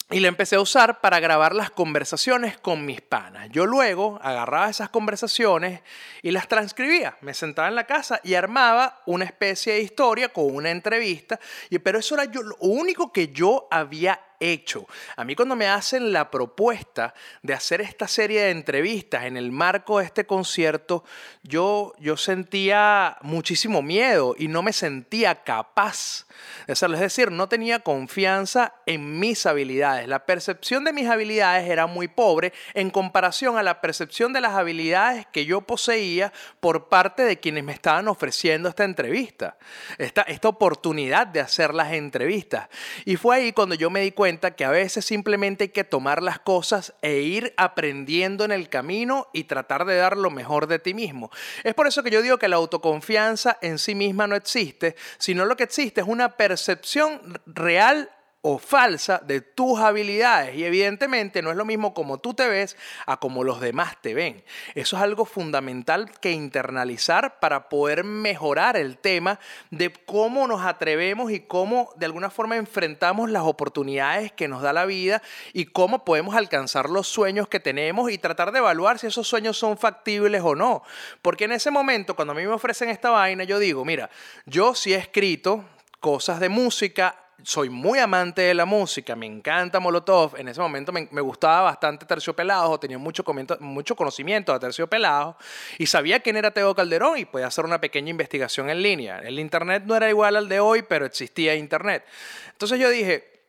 Y 0.08 0.20
la 0.20 0.28
empecé 0.28 0.54
a 0.54 0.60
usar 0.60 1.00
para 1.00 1.18
grabar 1.18 1.52
las 1.52 1.70
conversaciones 1.70 2.56
con 2.58 2.84
mis 2.84 3.00
panas. 3.00 3.48
Yo 3.50 3.66
luego 3.66 4.20
agarraba 4.22 4.70
esas 4.70 4.88
conversaciones 4.88 5.80
y 6.22 6.30
las 6.30 6.46
transcribía. 6.46 7.16
Me 7.22 7.34
sentaba 7.34 7.66
en 7.66 7.74
la 7.74 7.88
casa 7.88 8.20
y 8.22 8.34
armaba 8.34 9.02
una 9.06 9.24
especie 9.24 9.72
de 9.72 9.80
historia 9.80 10.28
con 10.28 10.54
una 10.54 10.70
entrevista. 10.70 11.40
Pero 11.82 11.98
eso 11.98 12.14
era 12.14 12.26
yo, 12.26 12.42
lo 12.44 12.56
único 12.60 13.12
que 13.12 13.28
yo 13.28 13.66
había 13.68 14.20
hecho. 14.40 14.86
A 15.16 15.24
mí 15.24 15.34
cuando 15.34 15.56
me 15.56 15.68
hacen 15.68 16.12
la 16.12 16.30
propuesta 16.30 17.14
de 17.42 17.54
hacer 17.54 17.80
esta 17.80 18.06
serie 18.08 18.42
de 18.42 18.50
entrevistas 18.50 19.24
en 19.24 19.36
el 19.36 19.52
marco 19.52 19.98
de 19.98 20.04
este 20.04 20.26
concierto, 20.26 21.04
yo, 21.42 21.94
yo 21.98 22.16
sentía 22.16 23.16
muchísimo 23.22 23.82
miedo 23.82 24.34
y 24.38 24.48
no 24.48 24.62
me 24.62 24.72
sentía 24.72 25.42
capaz 25.42 26.26
de 26.66 26.72
hacerlo. 26.72 26.96
Es 26.96 27.02
decir, 27.02 27.30
no 27.30 27.48
tenía 27.48 27.80
confianza 27.80 28.74
en 28.86 29.18
mis 29.18 29.46
habilidades. 29.46 30.08
La 30.08 30.26
percepción 30.26 30.84
de 30.84 30.92
mis 30.92 31.08
habilidades 31.08 31.68
era 31.68 31.86
muy 31.86 32.08
pobre 32.08 32.52
en 32.74 32.90
comparación 32.90 33.56
a 33.56 33.62
la 33.62 33.80
percepción 33.80 34.32
de 34.32 34.40
las 34.40 34.52
habilidades 34.52 35.26
que 35.32 35.46
yo 35.46 35.60
poseía 35.62 36.32
por 36.60 36.88
parte 36.88 37.22
de 37.22 37.38
quienes 37.38 37.64
me 37.64 37.72
estaban 37.72 38.08
ofreciendo 38.08 38.68
esta 38.68 38.84
entrevista, 38.84 39.56
esta, 39.98 40.22
esta 40.22 40.48
oportunidad 40.48 41.26
de 41.26 41.40
hacer 41.40 41.74
las 41.74 41.92
entrevistas. 41.92 42.68
Y 43.04 43.16
fue 43.16 43.36
ahí 43.36 43.52
cuando 43.52 43.74
yo 43.74 43.90
me 43.90 44.00
di 44.00 44.12
cuenta 44.12 44.25
que 44.26 44.64
a 44.64 44.70
veces 44.70 45.04
simplemente 45.04 45.64
hay 45.64 45.68
que 45.68 45.84
tomar 45.84 46.20
las 46.20 46.40
cosas 46.40 46.94
e 47.00 47.20
ir 47.20 47.54
aprendiendo 47.56 48.44
en 48.44 48.50
el 48.50 48.68
camino 48.68 49.28
y 49.32 49.44
tratar 49.44 49.84
de 49.84 49.96
dar 49.96 50.16
lo 50.16 50.30
mejor 50.30 50.66
de 50.66 50.80
ti 50.80 50.94
mismo. 50.94 51.30
Es 51.62 51.74
por 51.74 51.86
eso 51.86 52.02
que 52.02 52.10
yo 52.10 52.22
digo 52.22 52.36
que 52.36 52.48
la 52.48 52.56
autoconfianza 52.56 53.56
en 53.62 53.78
sí 53.78 53.94
misma 53.94 54.26
no 54.26 54.34
existe, 54.34 54.96
sino 55.18 55.44
lo 55.44 55.56
que 55.56 55.62
existe 55.62 56.00
es 56.00 56.08
una 56.08 56.36
percepción 56.36 57.40
real 57.46 58.10
o 58.48 58.58
falsa 58.58 59.20
de 59.26 59.40
tus 59.40 59.80
habilidades. 59.80 60.54
Y 60.54 60.64
evidentemente 60.64 61.42
no 61.42 61.50
es 61.50 61.56
lo 61.56 61.64
mismo 61.64 61.92
como 61.92 62.18
tú 62.18 62.32
te 62.32 62.46
ves 62.46 62.76
a 63.04 63.16
como 63.16 63.42
los 63.42 63.60
demás 63.60 64.00
te 64.00 64.14
ven. 64.14 64.44
Eso 64.76 64.96
es 64.96 65.02
algo 65.02 65.24
fundamental 65.24 66.12
que 66.20 66.30
internalizar 66.30 67.40
para 67.40 67.68
poder 67.68 68.04
mejorar 68.04 68.76
el 68.76 68.98
tema 68.98 69.40
de 69.72 69.92
cómo 69.92 70.46
nos 70.46 70.64
atrevemos 70.64 71.32
y 71.32 71.40
cómo 71.40 71.92
de 71.96 72.06
alguna 72.06 72.30
forma 72.30 72.54
enfrentamos 72.56 73.30
las 73.30 73.42
oportunidades 73.42 74.30
que 74.30 74.46
nos 74.46 74.62
da 74.62 74.72
la 74.72 74.86
vida 74.86 75.22
y 75.52 75.64
cómo 75.64 76.04
podemos 76.04 76.36
alcanzar 76.36 76.88
los 76.88 77.08
sueños 77.08 77.48
que 77.48 77.58
tenemos 77.58 78.12
y 78.12 78.18
tratar 78.18 78.52
de 78.52 78.60
evaluar 78.60 79.00
si 79.00 79.08
esos 79.08 79.26
sueños 79.26 79.58
son 79.58 79.76
factibles 79.76 80.42
o 80.44 80.54
no. 80.54 80.84
Porque 81.20 81.46
en 81.46 81.52
ese 81.52 81.72
momento, 81.72 82.14
cuando 82.14 82.30
a 82.30 82.36
mí 82.36 82.46
me 82.46 82.52
ofrecen 82.52 82.90
esta 82.90 83.10
vaina, 83.10 83.42
yo 83.42 83.58
digo, 83.58 83.84
mira, 83.84 84.08
yo 84.44 84.76
sí 84.76 84.94
he 84.94 84.98
escrito 84.98 85.64
cosas 85.98 86.38
de 86.38 86.48
música, 86.48 87.25
soy 87.42 87.68
muy 87.68 87.98
amante 87.98 88.42
de 88.42 88.54
la 88.54 88.64
música, 88.64 89.14
me 89.14 89.26
encanta 89.26 89.78
Molotov, 89.78 90.36
en 90.36 90.48
ese 90.48 90.60
momento 90.60 90.92
me, 90.92 91.20
gustaba 91.20 91.62
bastante 91.62 92.06
Terciopelados, 92.06 92.80
tenía 92.80 92.98
mucho, 92.98 93.24
mucho 93.60 93.94
conocimiento 93.94 94.52
de 94.52 94.58
Terciopelados, 94.58 95.36
y 95.78 95.86
sabía 95.86 96.20
quién 96.20 96.36
era 96.36 96.50
Teo 96.50 96.74
Calderón 96.74 97.18
y 97.18 97.24
podía 97.24 97.46
hacer 97.46 97.64
una 97.64 97.80
pequeña 97.80 98.10
investigación 98.10 98.70
en 98.70 98.82
línea. 98.82 99.18
El 99.18 99.38
Internet 99.38 99.84
no 99.86 99.94
era 99.94 100.08
igual 100.08 100.36
al 100.36 100.48
de 100.48 100.60
hoy, 100.60 100.82
pero 100.82 101.04
existía 101.04 101.54
Internet. 101.54 102.04
Entonces 102.52 102.80
yo 102.80 102.88
dije, 102.88 103.44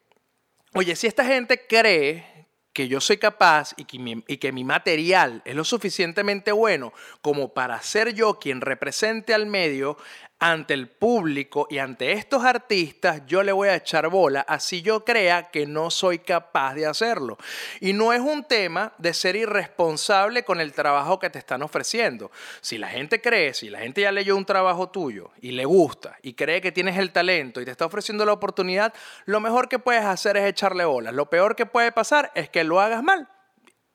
oye, 0.74 0.96
si 0.96 1.08
esta 1.08 1.26
gente 1.26 1.66
cree 1.68 2.38
que 2.74 2.88
yo 2.88 3.02
soy 3.02 3.18
capaz 3.18 3.74
y 3.78 4.38
que 4.38 4.52
mi 4.52 4.64
material 4.64 5.42
es 5.46 5.56
lo 5.56 5.64
suficientemente 5.64 6.52
bueno 6.52 6.94
como 7.24 7.52
para 7.52 7.82
ser 7.82 8.14
yo 8.14 8.38
quien 8.38 8.62
represente 8.62 9.34
al 9.34 9.48
medio, 9.48 9.98
ante 10.40 10.74
el 10.74 10.88
público 10.88 11.68
y 11.70 11.80
ante 11.80 12.12
estos 12.12 12.44
artistas, 12.44 13.24
yo 13.26 13.42
le 13.42 13.52
voy 13.52 13.70
a 13.70 13.76
echar 13.76 14.08
bola, 14.10 14.42
así 14.42 14.82
yo 14.82 15.04
crea 15.04 15.50
que 15.50 15.66
no 15.66 15.90
soy 15.90 16.20
capaz 16.20 16.76
de 16.76 16.86
hacerlo. 16.86 17.38
Y 17.80 17.94
no 17.94 18.14
es 18.14 18.20
un 18.20 18.44
tema 18.44 18.94
de 18.98 19.14
ser 19.14 19.36
irresponsable 19.36 20.44
con 20.44 20.62
el 20.62 20.74
trabajo 20.74 21.18
que 21.18 21.30
te 21.30 21.40
están 21.40 21.64
ofreciendo. 21.64 22.32
Si 22.62 22.78
la 22.78 22.90
gente 22.90 23.22
cree, 23.22 23.54
si 23.54 23.70
la 23.70 23.80
gente 23.80 24.02
ya 24.02 24.12
leyó 24.12 24.36
un 24.36 24.46
trabajo 24.46 24.90
tuyo 24.90 25.32
y 25.42 25.52
le 25.52 25.66
gusta 25.66 26.18
y 26.22 26.34
cree 26.34 26.62
que 26.62 26.72
tienes 26.72 26.98
el 26.98 27.12
talento 27.12 27.60
y 27.60 27.66
te 27.66 27.72
está 27.72 27.86
ofreciendo 27.86 28.26
la 28.26 28.34
oportunidad, 28.34 28.94
lo 29.26 29.40
mejor 29.40 29.68
que 29.68 29.80
puedes 29.80 30.06
hacer 30.06 30.38
es 30.38 30.46
echarle 30.46 30.86
bola. 30.86 31.12
Lo 31.12 31.30
peor 31.30 31.56
que 31.56 31.66
puede 31.66 31.92
pasar 31.92 32.32
es 32.36 32.50
que 32.50 32.64
lo 32.64 32.80
hagas 32.80 33.02
mal 33.02 33.28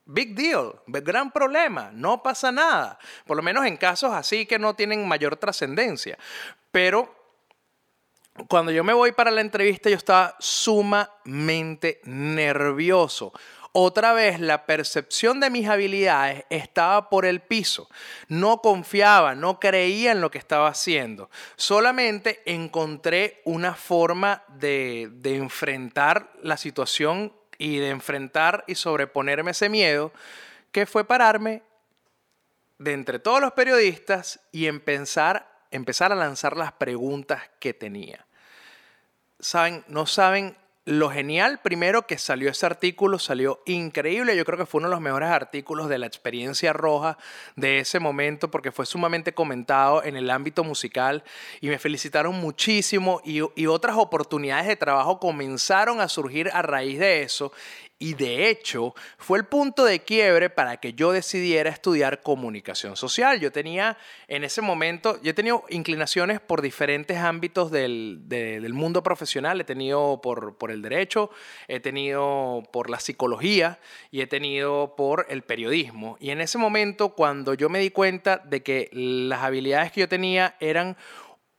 Big 0.05 0.35
deal, 0.35 0.81
gran 0.87 1.31
problema, 1.31 1.89
no 1.93 2.21
pasa 2.21 2.51
nada. 2.51 2.99
Por 3.25 3.37
lo 3.37 3.43
menos 3.43 3.65
en 3.65 3.77
casos 3.77 4.11
así 4.11 4.45
que 4.45 4.59
no 4.59 4.75
tienen 4.75 5.07
mayor 5.07 5.37
trascendencia. 5.37 6.17
Pero 6.71 7.15
cuando 8.47 8.71
yo 8.71 8.83
me 8.83 8.93
voy 8.93 9.13
para 9.13 9.31
la 9.31 9.41
entrevista 9.41 9.89
yo 9.89 9.95
estaba 9.95 10.35
sumamente 10.39 12.01
nervioso. 12.03 13.31
Otra 13.75 14.13
vez 14.13 14.39
la 14.39 14.65
percepción 14.65 15.39
de 15.39 15.49
mis 15.49 15.67
habilidades 15.67 16.43
estaba 16.49 17.09
por 17.09 17.25
el 17.25 17.41
piso. 17.41 17.89
No 18.27 18.61
confiaba, 18.61 19.33
no 19.33 19.59
creía 19.59 20.11
en 20.11 20.21
lo 20.21 20.29
que 20.29 20.37
estaba 20.37 20.67
haciendo. 20.67 21.29
Solamente 21.55 22.41
encontré 22.45 23.41
una 23.45 23.73
forma 23.73 24.43
de, 24.49 25.09
de 25.13 25.37
enfrentar 25.37 26.33
la 26.43 26.57
situación 26.57 27.33
y 27.63 27.77
de 27.79 27.91
enfrentar 27.91 28.65
y 28.67 28.75
sobreponerme 28.75 29.51
ese 29.51 29.69
miedo, 29.69 30.11
que 30.73 30.85
fue 30.85 31.05
pararme 31.05 31.63
de 32.77 32.91
entre 32.91 33.19
todos 33.19 33.39
los 33.39 33.53
periodistas 33.53 34.41
y 34.51 34.67
empezar, 34.67 35.49
empezar 35.71 36.11
a 36.11 36.15
lanzar 36.15 36.57
las 36.57 36.73
preguntas 36.73 37.41
que 37.61 37.73
tenía. 37.73 38.25
Saben, 39.39 39.85
no 39.87 40.05
saben 40.05 40.57
lo 40.85 41.09
genial, 41.09 41.61
primero 41.63 42.05
que 42.07 42.17
salió 42.17 42.49
ese 42.49 42.65
artículo, 42.65 43.17
salió 43.17 43.61
increíble. 43.65 44.35
Yo 44.35 44.43
creo 44.43 44.57
que 44.57 44.65
fue 44.65 44.79
uno 44.79 44.89
de 44.89 44.95
los 44.95 45.01
mejores 45.01 45.29
artículos 45.29 45.87
de 45.87 45.97
la 45.97 46.07
experiencia 46.07 46.73
roja 46.73 47.17
de 47.55 47.79
ese 47.79 47.99
momento 47.99 48.51
porque 48.51 48.73
fue 48.73 48.85
sumamente 48.85 49.33
comentado 49.33 50.03
en 50.03 50.17
el 50.17 50.29
ámbito 50.29 50.65
musical 50.65 51.23
y 51.61 51.69
me 51.69 51.79
felicitaron 51.79 52.35
muchísimo 52.35 53.21
y, 53.23 53.39
y 53.55 53.67
otras 53.67 53.95
oportunidades 53.95 54.67
de 54.67 54.75
trabajo 54.75 55.19
comenzaron 55.19 56.01
a 56.01 56.09
surgir 56.09 56.49
a 56.51 56.61
raíz 56.61 56.99
de 56.99 57.21
eso 57.21 57.53
y 58.03 58.15
de 58.15 58.49
hecho 58.49 58.93
fue 59.17 59.37
el 59.37 59.45
punto 59.45 59.85
de 59.85 60.01
quiebre 60.01 60.49
para 60.49 60.75
que 60.75 60.91
yo 60.91 61.13
decidiera 61.13 61.69
estudiar 61.69 62.21
comunicación 62.21 62.97
social. 62.97 63.39
Yo 63.39 63.49
tenía 63.53 63.97
en 64.27 64.43
ese 64.43 64.61
momento, 64.61 65.21
yo 65.21 65.31
he 65.31 65.73
inclinaciones 65.73 66.41
por 66.41 66.61
diferentes 66.61 67.17
ámbitos 67.17 67.71
del, 67.71 68.19
mundo 68.73 69.03
profesional, 69.03 69.61
he 69.61 69.63
tenido 69.63 70.19
por, 70.21 70.57
por 70.57 70.69
el 70.69 70.81
derecho, 70.81 71.29
he 71.69 71.79
tenido 71.79 72.63
por 72.73 72.89
la 72.89 72.99
psicología 72.99 73.79
y 74.11 74.19
he 74.19 74.27
tenido 74.27 74.95
por 74.97 75.25
el 75.29 75.43
periodismo. 75.43 76.17
Y 76.19 76.31
en 76.31 76.41
ese 76.41 76.57
momento 76.57 77.15
cuando 77.15 77.53
yo 77.53 77.69
me 77.69 77.79
di 77.79 77.89
cuenta 77.89 78.37
de 78.39 78.63
que 78.63 78.89
las 78.91 79.43
habilidades 79.43 79.93
que 79.93 80.01
yo 80.01 80.09
tenía 80.09 80.57
eran 80.59 80.97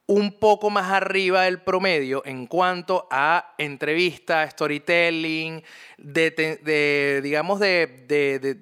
un 0.06 0.38
poco 0.38 0.70
más 0.70 0.90
arriba 0.92 1.42
del 1.42 1.62
promedio 1.62 2.22
en 2.26 2.46
cuanto 2.46 3.08
a 3.10 3.54
entrevista, 3.58 4.48
storytelling, 4.50 5.62
de, 5.96 7.20
digamos, 7.22 7.58
de, 7.60 8.04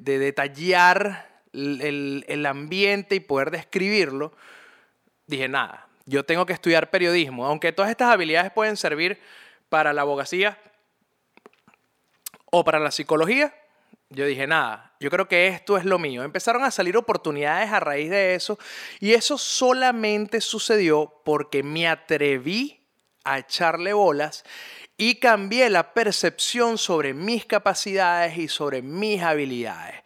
detallar 0.05 1.43
el, 1.53 2.25
el, 2.29 2.47
ambiente 2.47 3.17
y 3.17 3.21
poder 3.21 3.51
describirlo, 3.51 4.33
dije, 5.27 5.49
nada, 5.49 5.89
yo 6.07 6.25
tengo 6.25 6.47
que 6.47 6.53
estudiar 6.53 6.91
periodismo, 6.91 7.47
aunque 7.47 7.73
todas 7.73 7.91
estas 7.91 8.11
habilidades 8.11 8.53
pueden 8.53 8.77
servir 8.77 9.19
para 9.69 9.93
la 9.93 10.03
abogacía 10.03 10.59
o 12.51 12.65
para 12.65 12.79
la 12.79 12.91
psicología, 12.91 13.55
yo 14.13 14.27
dije, 14.27 14.47
nada, 14.47 14.95
yo 15.01 15.11
creo 15.11 15.27
que 15.29 15.49
esto 15.49 15.77
es 15.77 15.85
lo 15.85 15.99
mío. 15.99 16.23
Empezaron 16.23 16.65
a 16.65 16.71
salir 16.71 16.97
oportunidades 16.97 17.71
a 17.71 17.81
raíz 17.81 18.11
de 18.11 18.35
eso 18.35 18.59
y 19.01 19.13
eso 19.13 19.39
solamente 19.39 20.41
sucedió 20.41 21.21
porque 21.25 21.63
me 21.63 21.89
atreví 21.89 22.87
a 23.25 23.39
echarle 23.39 23.93
bolas 23.93 24.45
y 24.97 25.17
cambié 25.17 25.71
la 25.71 25.95
percepción 25.95 26.79
sobre 26.79 27.15
mis 27.15 27.45
capacidades 27.45 28.39
y 28.39 28.49
sobre 28.49 28.83
mis 28.83 29.23
habilidades. 29.23 29.97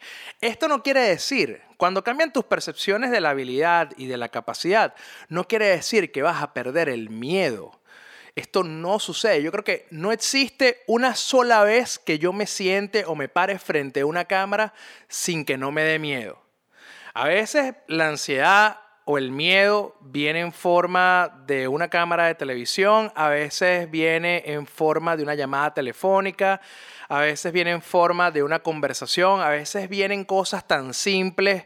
Esto 0.41 0.67
no 0.67 0.81
quiere 0.81 1.01
decir, 1.01 1.61
cuando 1.77 2.03
cambian 2.03 2.33
tus 2.33 2.45
percepciones 2.45 3.11
de 3.11 3.21
la 3.21 3.29
habilidad 3.29 3.91
y 3.97 4.07
de 4.07 4.17
la 4.17 4.29
capacidad, 4.29 4.95
no 5.29 5.47
quiere 5.47 5.67
decir 5.67 6.11
que 6.11 6.23
vas 6.23 6.41
a 6.41 6.53
perder 6.53 6.89
el 6.89 7.09
miedo. 7.09 7.76
Esto 8.37 8.63
no 8.63 8.99
sucede. 8.99 9.41
Yo 9.41 9.51
creo 9.51 9.63
que 9.63 9.87
no 9.89 10.11
existe 10.11 10.83
una 10.85 11.15
sola 11.15 11.63
vez 11.63 11.97
que 11.97 12.19
yo 12.19 12.33
me 12.33 12.45
siente 12.45 13.03
o 13.03 13.15
me 13.15 13.29
pare 13.29 13.57
frente 13.57 14.01
a 14.01 14.05
una 14.05 14.25
cámara 14.25 14.75
sin 15.07 15.43
que 15.43 15.57
no 15.57 15.71
me 15.71 15.81
dé 15.81 15.97
miedo. 15.97 16.39
A 17.15 17.25
veces 17.25 17.73
la 17.87 18.09
ansiedad 18.09 18.77
o 19.05 19.17
el 19.17 19.31
miedo 19.31 19.95
viene 20.01 20.41
en 20.41 20.53
forma 20.53 21.45
de 21.47 21.67
una 21.67 21.89
cámara 21.89 22.27
de 22.27 22.35
televisión, 22.35 23.11
a 23.15 23.29
veces 23.29 23.89
viene 23.89 24.43
en 24.45 24.67
forma 24.67 25.17
de 25.17 25.23
una 25.23 25.33
llamada 25.33 25.73
telefónica, 25.73 26.61
a 27.07 27.21
veces 27.21 27.51
viene 27.51 27.71
en 27.71 27.81
forma 27.81 28.29
de 28.29 28.43
una 28.43 28.59
conversación, 28.59 29.41
a 29.41 29.49
veces 29.49 29.89
vienen 29.89 30.25
cosas 30.25 30.67
tan 30.67 30.93
simples 30.93 31.65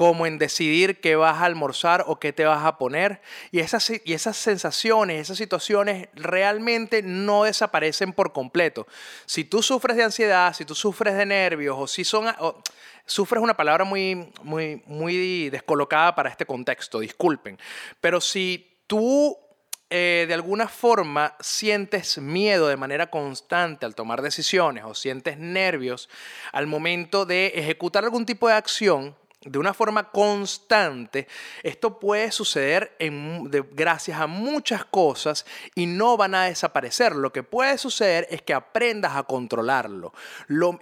como 0.00 0.24
en 0.24 0.38
decidir 0.38 0.98
qué 1.02 1.14
vas 1.14 1.42
a 1.42 1.44
almorzar 1.44 2.04
o 2.06 2.18
qué 2.18 2.32
te 2.32 2.46
vas 2.46 2.64
a 2.64 2.78
poner. 2.78 3.20
Y 3.50 3.58
esas, 3.58 3.92
y 4.02 4.14
esas 4.14 4.34
sensaciones, 4.34 5.20
esas 5.20 5.36
situaciones 5.36 6.08
realmente 6.14 7.02
no 7.02 7.44
desaparecen 7.44 8.14
por 8.14 8.32
completo. 8.32 8.86
Si 9.26 9.44
tú 9.44 9.62
sufres 9.62 9.98
de 9.98 10.04
ansiedad, 10.04 10.54
si 10.54 10.64
tú 10.64 10.74
sufres 10.74 11.18
de 11.18 11.26
nervios 11.26 11.76
o 11.78 11.86
si 11.86 12.04
son... 12.04 12.34
sufres 13.04 13.42
una 13.42 13.54
palabra 13.54 13.84
muy, 13.84 14.32
muy, 14.42 14.82
muy 14.86 15.50
descolocada 15.50 16.14
para 16.14 16.30
este 16.30 16.46
contexto, 16.46 17.00
disculpen. 17.00 17.58
Pero 18.00 18.22
si 18.22 18.78
tú 18.86 19.36
eh, 19.90 20.24
de 20.26 20.32
alguna 20.32 20.66
forma 20.66 21.36
sientes 21.40 22.16
miedo 22.16 22.68
de 22.68 22.78
manera 22.78 23.10
constante 23.10 23.84
al 23.84 23.94
tomar 23.94 24.22
decisiones 24.22 24.84
o 24.86 24.94
sientes 24.94 25.36
nervios 25.36 26.08
al 26.52 26.66
momento 26.66 27.26
de 27.26 27.48
ejecutar 27.48 28.04
algún 28.04 28.24
tipo 28.24 28.48
de 28.48 28.54
acción, 28.54 29.19
de 29.42 29.58
una 29.58 29.72
forma 29.72 30.10
constante, 30.10 31.26
esto 31.62 31.98
puede 31.98 32.30
suceder 32.30 32.94
gracias 33.72 34.20
a 34.20 34.26
muchas 34.26 34.84
cosas 34.84 35.46
y 35.74 35.86
no 35.86 36.18
van 36.18 36.34
a 36.34 36.44
desaparecer. 36.44 37.16
Lo 37.16 37.32
que 37.32 37.42
puede 37.42 37.78
suceder 37.78 38.26
es 38.30 38.42
que 38.42 38.52
aprendas 38.52 39.16
a 39.16 39.22
controlarlo. 39.22 40.12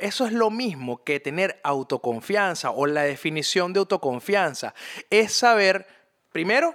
eso 0.00 0.27
es 0.27 0.33
lo 0.33 0.50
mismo 0.50 1.05
que 1.05 1.21
tener 1.21 1.61
autoconfianza 1.62 2.71
o 2.73 2.87
la 2.87 3.03
definición 3.03 3.73
de 3.73 3.79
autoconfianza. 3.79 4.75
Es 5.09 5.35
saber, 5.35 5.87
primero, 6.33 6.75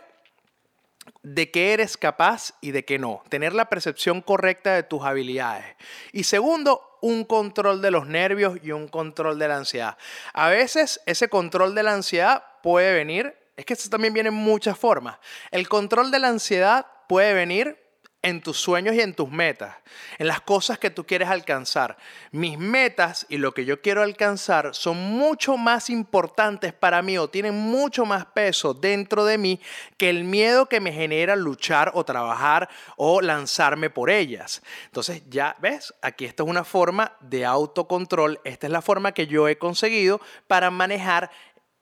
de 1.22 1.52
qué 1.52 1.74
eres 1.74 1.98
capaz 1.98 2.54
y 2.62 2.72
de 2.72 2.86
qué 2.86 2.98
no. 2.98 3.24
Tener 3.28 3.54
la 3.54 3.68
percepción 3.68 4.22
correcta 4.22 4.74
de 4.74 4.84
tus 4.84 5.04
habilidades. 5.04 5.66
Y 6.14 6.24
segundo, 6.24 6.93
un 7.04 7.26
control 7.26 7.82
de 7.82 7.92
los 7.92 8.08
nervios 8.08 8.58
y 8.64 8.72
un 8.72 8.88
control 8.88 9.38
de 9.38 9.50
la 9.50 9.58
ansiedad. 9.58 9.98
A 10.32 10.48
veces 10.48 11.02
ese 11.06 11.28
control 11.28 11.76
de 11.76 11.84
la 11.84 11.94
ansiedad 11.94 12.46
puede 12.64 12.94
venir, 12.94 13.36
es 13.58 13.66
que 13.66 13.74
esto 13.74 13.90
también 13.90 14.14
viene 14.14 14.30
en 14.30 14.36
muchas 14.36 14.78
formas. 14.78 15.18
El 15.52 15.68
control 15.68 16.12
de 16.12 16.20
la 16.20 16.30
ansiedad 16.30 16.88
puede 17.10 17.34
venir 17.34 17.78
en 18.24 18.42
tus 18.42 18.58
sueños 18.58 18.96
y 18.96 19.02
en 19.02 19.14
tus 19.14 19.30
metas, 19.30 19.76
en 20.18 20.28
las 20.28 20.40
cosas 20.40 20.80
que 20.80 20.90
tú 20.90 21.06
quieres 21.06 21.28
alcanzar. 21.28 21.98
Mis 22.32 22.58
metas 22.58 23.26
y 23.28 23.38
lo 23.38 23.54
que 23.54 23.66
yo 23.66 23.82
quiero 23.82 24.02
alcanzar 24.02 24.74
son 24.74 24.98
mucho 24.98 25.58
más 25.58 25.90
importantes 25.90 26.74
para 26.74 27.02
mí 27.02 27.18
o 27.18 27.30
tienen 27.30 27.54
mucho 27.54 28.06
más 28.06 28.26
peso 28.26 28.74
dentro 28.74 29.26
de 29.26 29.38
mí 29.38 29.60
que 29.98 30.10
el 30.10 30.24
miedo 30.24 30.68
que 30.68 30.80
me 30.80 30.94
genera 30.94 31.36
luchar 31.36 31.92
o 31.96 32.06
trabajar 32.06 32.70
o 32.96 33.20
lanzarme 33.20 33.90
por 33.90 34.10
ellas. 34.10 34.64
Entonces 34.86 35.24
ya 35.30 35.58
ves, 35.60 35.94
aquí 36.02 36.24
esta 36.24 36.44
es 36.44 36.50
una 36.50 36.64
forma 36.64 37.18
de 37.20 37.46
autocontrol, 37.46 38.40
esta 38.46 38.68
es 38.68 38.72
la 38.72 38.82
forma 38.82 39.12
que 39.12 39.28
yo 39.28 39.50
he 39.50 39.58
conseguido 39.58 40.22
para 40.48 40.72
manejar 40.72 41.30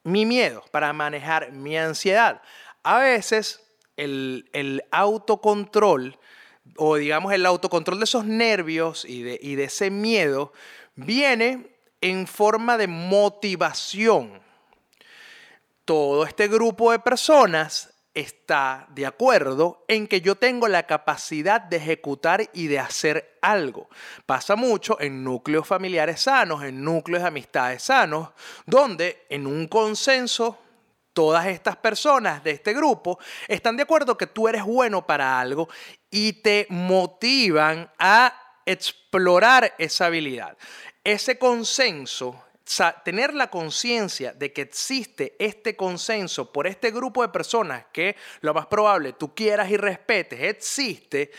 mi 0.04 0.26
miedo, 0.26 0.64
para 0.72 0.92
manejar 0.92 1.52
mi 1.52 1.78
ansiedad. 1.78 2.42
A 2.82 2.98
veces 2.98 3.62
el, 3.98 4.50
el 4.54 4.84
autocontrol 4.92 6.18
o 6.78 6.96
digamos 6.96 7.34
el 7.34 7.46
autocontrol 7.46 8.00
de 8.00 8.06
esos 8.06 8.26
nervios 8.26 9.06
y 9.06 9.24
de, 9.24 9.40
y 9.42 9.56
de 9.56 9.66
ese 9.66 9.90
miedo 9.90 10.54
viene 10.96 11.76
en 12.02 12.28
forma 12.28 12.78
de 12.78 12.88
motivación. 12.88 14.42
Todo 15.86 16.26
este 16.26 16.48
grupo 16.48 16.92
de 16.92 17.00
personas 17.00 17.94
está 18.14 18.88
de 18.90 19.06
acuerdo 19.06 19.86
en 19.88 20.08
que 20.08 20.22
yo 20.22 20.36
tengo 20.36 20.68
la 20.68 20.84
capacidad 20.84 21.62
de 21.62 21.78
ejecutar 21.78 22.50
y 22.54 22.68
de 22.68 22.80
hacer 22.80 23.38
algo. 23.42 23.90
Pasa 24.26 24.56
mucho 24.56 25.00
en 25.00 25.24
núcleos 25.24 25.68
familiares 25.68 26.22
sanos, 26.22 26.64
en 26.64 26.84
núcleos 26.84 27.24
de 27.24 27.28
amistades 27.30 27.84
sanos, 27.84 28.30
donde 28.66 29.26
en 29.30 29.48
un 29.48 29.68
consenso 29.68 30.60
todas 31.14 31.48
estas 31.48 31.76
personas 31.78 32.44
de 32.44 32.52
este 32.52 32.74
grupo 32.74 33.20
están 33.48 33.78
de 33.78 33.84
acuerdo 33.84 34.18
que 34.18 34.28
tú 34.28 34.48
eres 34.48 34.64
bueno 34.64 35.06
para 35.06 35.40
algo 35.40 35.70
y 36.10 36.34
te 36.34 36.68
motivan 36.70 37.90
a 37.98 38.34
explorar 38.66 39.74
esa 39.78 40.06
habilidad. 40.06 40.58
Ese 41.04 41.38
consenso, 41.38 42.46
tener 43.04 43.34
la 43.34 43.50
conciencia 43.50 44.34
de 44.34 44.54
que 44.54 44.62
existe 44.62 45.36
este 45.40 45.76
consenso 45.76 46.52
por 46.52 46.68
este 46.68 46.92
grupo 46.92 47.22
de 47.22 47.30
personas 47.30 47.86
que 47.92 48.16
lo 48.42 48.54
más 48.54 48.68
probable 48.68 49.14
tú 49.14 49.34
quieras 49.34 49.70
y 49.72 49.78
respetes, 49.78 50.42
existe, 50.42 51.32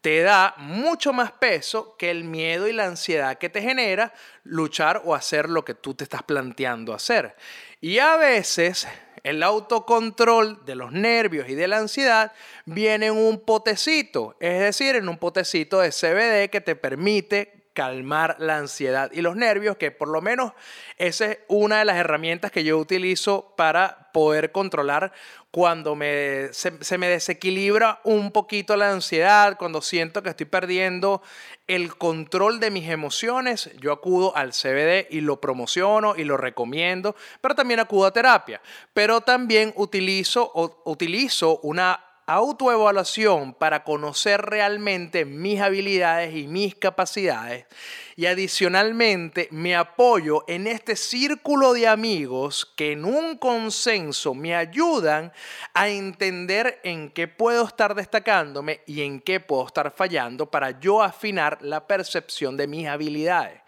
te 0.00 0.22
da 0.22 0.54
mucho 0.56 1.12
más 1.12 1.32
peso 1.32 1.94
que 1.98 2.10
el 2.10 2.24
miedo 2.24 2.66
y 2.66 2.72
la 2.72 2.86
ansiedad 2.86 3.36
que 3.36 3.50
te 3.50 3.60
genera 3.60 4.14
luchar 4.44 5.02
o 5.04 5.14
hacer 5.14 5.50
lo 5.50 5.64
que 5.64 5.74
tú 5.74 5.94
te 5.94 6.04
estás 6.04 6.22
planteando 6.22 6.94
hacer. 6.94 7.36
Y 7.82 7.98
a 7.98 8.16
veces 8.16 8.88
el 9.22 9.42
autocontrol 9.42 10.64
de 10.64 10.74
los 10.74 10.92
nervios 10.92 11.48
y 11.48 11.54
de 11.54 11.68
la 11.68 11.78
ansiedad 11.78 12.32
viene 12.64 13.06
en 13.06 13.16
un 13.16 13.40
potecito, 13.40 14.36
es 14.40 14.60
decir, 14.60 14.96
en 14.96 15.08
un 15.08 15.18
potecito 15.18 15.80
de 15.80 15.90
CBD 15.90 16.50
que 16.50 16.60
te 16.60 16.76
permite 16.76 17.59
calmar 17.72 18.36
la 18.38 18.56
ansiedad 18.56 19.10
y 19.12 19.20
los 19.20 19.36
nervios, 19.36 19.76
que 19.76 19.90
por 19.90 20.08
lo 20.08 20.20
menos 20.20 20.52
esa 20.96 21.26
es 21.26 21.38
una 21.48 21.78
de 21.78 21.84
las 21.84 21.96
herramientas 21.96 22.50
que 22.50 22.64
yo 22.64 22.78
utilizo 22.78 23.54
para 23.56 24.10
poder 24.12 24.52
controlar 24.52 25.12
cuando 25.50 25.96
me, 25.96 26.52
se, 26.52 26.98
me 26.98 27.08
desequilibra 27.08 28.00
un 28.04 28.30
poquito 28.30 28.76
la 28.76 28.90
ansiedad, 28.90 29.56
cuando 29.56 29.82
siento 29.82 30.22
que 30.22 30.30
estoy 30.30 30.46
perdiendo 30.46 31.22
el 31.66 31.96
control 31.96 32.60
de 32.60 32.70
mis 32.70 32.88
emociones, 32.88 33.70
yo 33.80 33.92
acudo 33.92 34.36
al 34.36 34.52
CBD 34.52 35.06
y 35.10 35.20
lo 35.20 35.40
promociono 35.40 36.14
y 36.16 36.24
lo 36.24 36.36
recomiendo, 36.36 37.16
pero 37.40 37.54
también 37.54 37.80
acudo 37.80 38.06
a 38.06 38.12
terapia. 38.12 38.60
Pero 38.92 39.20
también 39.22 39.72
utilizo, 39.76 40.52
utilizo 40.84 41.58
una 41.60 42.09
autoevaluación 42.34 43.54
para 43.54 43.82
conocer 43.82 44.40
realmente 44.40 45.24
mis 45.24 45.60
habilidades 45.60 46.34
y 46.36 46.46
mis 46.46 46.76
capacidades. 46.76 47.66
Y 48.14 48.26
adicionalmente 48.26 49.48
me 49.50 49.74
apoyo 49.74 50.44
en 50.46 50.68
este 50.68 50.94
círculo 50.94 51.72
de 51.72 51.88
amigos 51.88 52.72
que 52.76 52.92
en 52.92 53.04
un 53.04 53.36
consenso 53.36 54.34
me 54.34 54.54
ayudan 54.54 55.32
a 55.74 55.88
entender 55.88 56.80
en 56.84 57.10
qué 57.10 57.26
puedo 57.26 57.66
estar 57.66 57.96
destacándome 57.96 58.82
y 58.86 59.02
en 59.02 59.20
qué 59.20 59.40
puedo 59.40 59.66
estar 59.66 59.90
fallando 59.90 60.50
para 60.50 60.78
yo 60.78 61.02
afinar 61.02 61.58
la 61.62 61.86
percepción 61.86 62.56
de 62.56 62.68
mis 62.68 62.86
habilidades. 62.86 63.60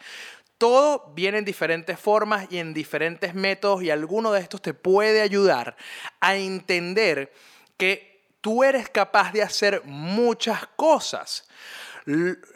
Todo 0.57 1.11
viene 1.17 1.39
en 1.39 1.45
diferentes 1.45 1.99
formas 1.99 2.47
y 2.49 2.59
en 2.59 2.73
diferentes 2.73 3.35
métodos 3.35 3.83
y 3.83 3.91
alguno 3.91 4.31
de 4.31 4.41
estos 4.41 4.63
te 4.63 4.73
puede 4.73 5.21
ayudar 5.21 5.77
a 6.21 6.37
entender 6.37 7.33
que 7.77 8.12
tú 8.43 8.63
eres 8.63 8.91
capaz 8.91 9.33
de 9.33 9.41
hacer 9.41 9.83
muchas 9.87 10.67
cosas. 10.77 11.49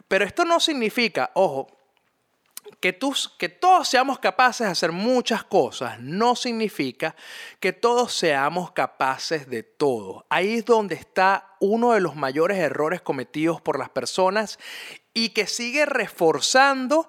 Pero 0.08 0.24
esto 0.24 0.44
no 0.44 0.60
significa, 0.60 1.30
ojo, 1.34 1.68
que, 2.80 2.98
que 3.38 3.48
todos 3.48 3.88
seamos 3.88 4.18
capaces 4.18 4.66
de 4.66 4.72
hacer 4.72 4.90
muchas 4.90 5.44
cosas 5.44 6.00
no 6.00 6.34
significa 6.34 7.14
que 7.60 7.72
todos 7.72 8.12
seamos 8.12 8.72
capaces 8.72 9.48
de 9.48 9.62
todo. 9.62 10.26
Ahí 10.28 10.54
es 10.54 10.64
donde 10.64 10.96
está 10.96 11.54
uno 11.60 11.92
de 11.92 12.00
los 12.00 12.16
mayores 12.16 12.58
errores 12.58 13.00
cometidos 13.00 13.60
por 13.60 13.78
las 13.78 13.88
personas 13.88 14.58
y 15.14 15.30
que 15.30 15.46
sigue 15.46 15.86
reforzando 15.86 17.08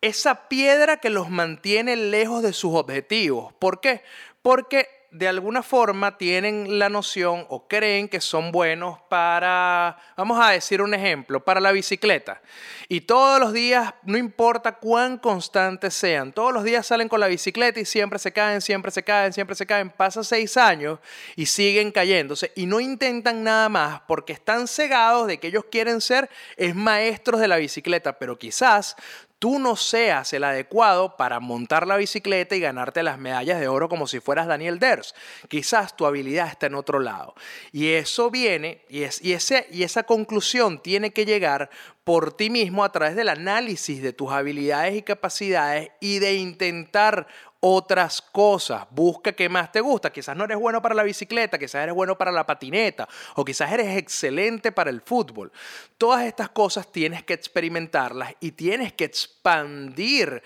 esa 0.00 0.48
piedra 0.48 0.98
que 0.98 1.10
los 1.10 1.28
mantiene 1.28 1.96
lejos 1.96 2.42
de 2.42 2.54
sus 2.54 2.74
objetivos. 2.74 3.52
¿Por 3.54 3.80
qué? 3.80 4.02
Porque 4.40 4.95
de 5.16 5.28
alguna 5.28 5.62
forma 5.62 6.18
tienen 6.18 6.78
la 6.78 6.88
noción 6.88 7.46
o 7.48 7.66
creen 7.66 8.08
que 8.08 8.20
son 8.20 8.52
buenos 8.52 8.98
para, 9.08 9.96
vamos 10.16 10.38
a 10.40 10.50
decir 10.50 10.82
un 10.82 10.92
ejemplo, 10.92 11.42
para 11.42 11.60
la 11.60 11.72
bicicleta. 11.72 12.42
Y 12.88 13.00
todos 13.00 13.40
los 13.40 13.52
días, 13.52 13.94
no 14.02 14.18
importa 14.18 14.72
cuán 14.72 15.18
constantes 15.18 15.94
sean, 15.94 16.32
todos 16.32 16.52
los 16.52 16.64
días 16.64 16.86
salen 16.86 17.08
con 17.08 17.20
la 17.20 17.28
bicicleta 17.28 17.80
y 17.80 17.84
siempre 17.84 18.18
se 18.18 18.32
caen, 18.32 18.60
siempre 18.60 18.90
se 18.90 19.02
caen, 19.02 19.32
siempre 19.32 19.56
se 19.56 19.66
caen. 19.66 19.90
Pasa 19.90 20.22
seis 20.22 20.56
años 20.56 20.98
y 21.34 21.46
siguen 21.46 21.92
cayéndose 21.92 22.52
y 22.54 22.66
no 22.66 22.78
intentan 22.78 23.42
nada 23.42 23.68
más 23.68 24.02
porque 24.06 24.34
están 24.34 24.68
cegados 24.68 25.26
de 25.26 25.38
que 25.38 25.48
ellos 25.48 25.64
quieren 25.70 26.00
ser 26.00 26.28
es 26.56 26.74
maestros 26.74 27.40
de 27.40 27.48
la 27.48 27.56
bicicleta, 27.56 28.18
pero 28.18 28.38
quizás 28.38 28.96
tú 29.38 29.58
no 29.58 29.76
seas 29.76 30.32
el 30.32 30.44
adecuado 30.44 31.16
para 31.16 31.40
montar 31.40 31.86
la 31.86 31.96
bicicleta 31.96 32.56
y 32.56 32.60
ganarte 32.60 33.02
las 33.02 33.18
medallas 33.18 33.60
de 33.60 33.68
oro 33.68 33.88
como 33.88 34.06
si 34.06 34.20
fueras 34.20 34.46
Daniel 34.46 34.78
Ders. 34.78 35.14
Quizás 35.48 35.96
tu 35.96 36.06
habilidad 36.06 36.48
está 36.48 36.66
en 36.66 36.74
otro 36.74 36.98
lado. 36.98 37.34
Y 37.72 37.88
eso 37.88 38.30
viene, 38.30 38.82
y, 38.88 39.02
es, 39.02 39.20
ese, 39.22 39.66
y 39.70 39.82
esa 39.82 40.04
conclusión 40.04 40.80
tiene 40.80 41.12
que 41.12 41.26
llegar 41.26 41.70
por 42.04 42.32
ti 42.32 42.50
mismo 42.50 42.84
a 42.84 42.92
través 42.92 43.16
del 43.16 43.28
análisis 43.28 44.00
de 44.00 44.12
tus 44.12 44.30
habilidades 44.30 44.94
y 44.94 45.02
capacidades 45.02 45.90
y 46.00 46.20
de 46.20 46.34
intentar 46.34 47.26
otras 47.60 48.20
cosas. 48.20 48.86
Busca 48.90 49.32
qué 49.32 49.48
más 49.48 49.72
te 49.72 49.80
gusta. 49.80 50.12
Quizás 50.12 50.36
no 50.36 50.44
eres 50.44 50.58
bueno 50.58 50.82
para 50.82 50.94
la 50.94 51.02
bicicleta, 51.02 51.58
quizás 51.58 51.82
eres 51.82 51.94
bueno 51.94 52.16
para 52.16 52.32
la 52.32 52.46
patineta 52.46 53.08
o 53.34 53.44
quizás 53.44 53.72
eres 53.72 53.96
excelente 53.96 54.72
para 54.72 54.90
el 54.90 55.00
fútbol. 55.00 55.52
Todas 55.98 56.24
estas 56.24 56.50
cosas 56.50 56.90
tienes 56.90 57.24
que 57.24 57.34
experimentarlas 57.34 58.34
y 58.40 58.52
tienes 58.52 58.92
que 58.92 59.04
expandir 59.04 60.42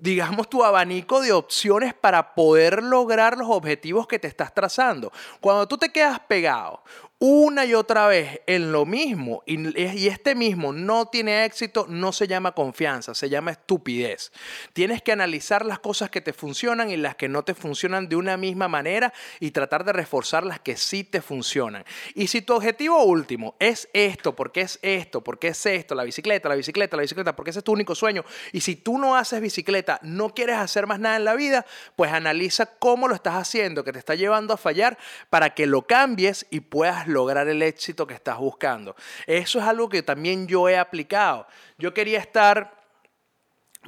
digamos, 0.00 0.48
tu 0.48 0.64
abanico 0.64 1.20
de 1.20 1.32
opciones 1.32 1.92
para 1.92 2.34
poder 2.34 2.82
lograr 2.82 3.36
los 3.36 3.48
objetivos 3.50 4.06
que 4.06 4.18
te 4.18 4.28
estás 4.28 4.54
trazando. 4.54 5.12
Cuando 5.40 5.68
tú 5.68 5.76
te 5.76 5.90
quedas 5.90 6.18
pegado 6.20 6.82
una 7.22 7.66
y 7.66 7.74
otra 7.74 8.06
vez 8.06 8.40
en 8.46 8.72
lo 8.72 8.86
mismo 8.86 9.42
y, 9.44 10.08
este 10.08 10.34
mismo 10.34 10.72
no 10.72 11.08
tiene 11.08 11.44
éxito, 11.44 11.84
no 11.86 12.12
se 12.12 12.26
llama 12.26 12.52
confianza, 12.52 13.14
se 13.14 13.28
llama 13.28 13.50
estupidez. 13.50 14.32
Tienes 14.72 15.02
que 15.02 15.12
analizar 15.12 15.66
las 15.66 15.80
cosas 15.80 16.08
que 16.08 16.22
te 16.22 16.32
funcionan 16.32 16.90
y 16.90 16.96
las 16.96 17.16
que 17.16 17.28
no 17.28 17.42
te 17.42 17.54
funcionan 17.54 18.08
de 18.08 18.16
una 18.16 18.38
misma 18.38 18.68
manera 18.68 19.12
y 19.38 19.50
tratar 19.50 19.84
de 19.84 19.92
reforzar 19.92 20.46
las 20.46 20.60
que 20.60 20.78
sí 20.78 21.04
te 21.04 21.20
funcionan. 21.20 21.84
Y 22.14 22.28
si 22.28 22.40
tu 22.40 22.54
objetivo 22.54 23.04
último 23.04 23.54
es 23.58 23.90
esto, 23.92 24.34
porque 24.34 24.62
es 24.62 24.78
esto, 24.80 25.22
porque 25.22 25.48
es 25.48 25.66
esto, 25.66 25.94
la 25.94 26.04
bicicleta, 26.04 26.48
la 26.48 26.54
bicicleta, 26.54 26.96
la 26.96 27.02
bicicleta, 27.02 27.36
porque 27.36 27.50
ese 27.50 27.58
es 27.58 27.64
tu 27.64 27.72
único 27.72 27.94
sueño, 27.94 28.24
y 28.50 28.62
si 28.62 28.76
tú 28.76 28.96
no 28.96 29.14
haces 29.14 29.42
bicicleta, 29.42 30.00
no 30.02 30.32
quieres 30.32 30.56
hacer 30.56 30.86
más 30.86 30.98
nada 30.98 31.16
en 31.16 31.26
la 31.26 31.34
vida, 31.34 31.66
pues 31.96 32.10
analiza 32.12 32.64
cómo 32.64 33.08
lo 33.08 33.14
estás 33.14 33.34
haciendo, 33.34 33.84
que 33.84 33.92
te 33.92 33.98
está 33.98 34.14
llevando 34.14 34.54
a 34.54 34.56
fallar, 34.56 34.96
para 35.28 35.50
que 35.50 35.66
lo 35.66 35.82
cambies 35.82 36.46
y 36.48 36.60
puedas 36.60 37.09
lograr 37.10 37.48
el 37.48 37.62
éxito 37.62 38.06
que 38.06 38.14
estás 38.14 38.38
buscando. 38.38 38.96
Eso 39.26 39.58
es 39.58 39.64
algo 39.64 39.88
que 39.88 40.02
también 40.02 40.46
yo 40.46 40.68
he 40.68 40.78
aplicado. 40.78 41.46
Yo 41.78 41.92
quería 41.92 42.18
estar, 42.18 42.74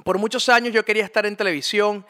por 0.05 0.19
muchos 0.19 0.49
años 0.49 0.73
yo 0.73 0.85
quería 0.85 1.05
estar 1.05 1.25
en 1.27 1.37
televisión 1.37 2.05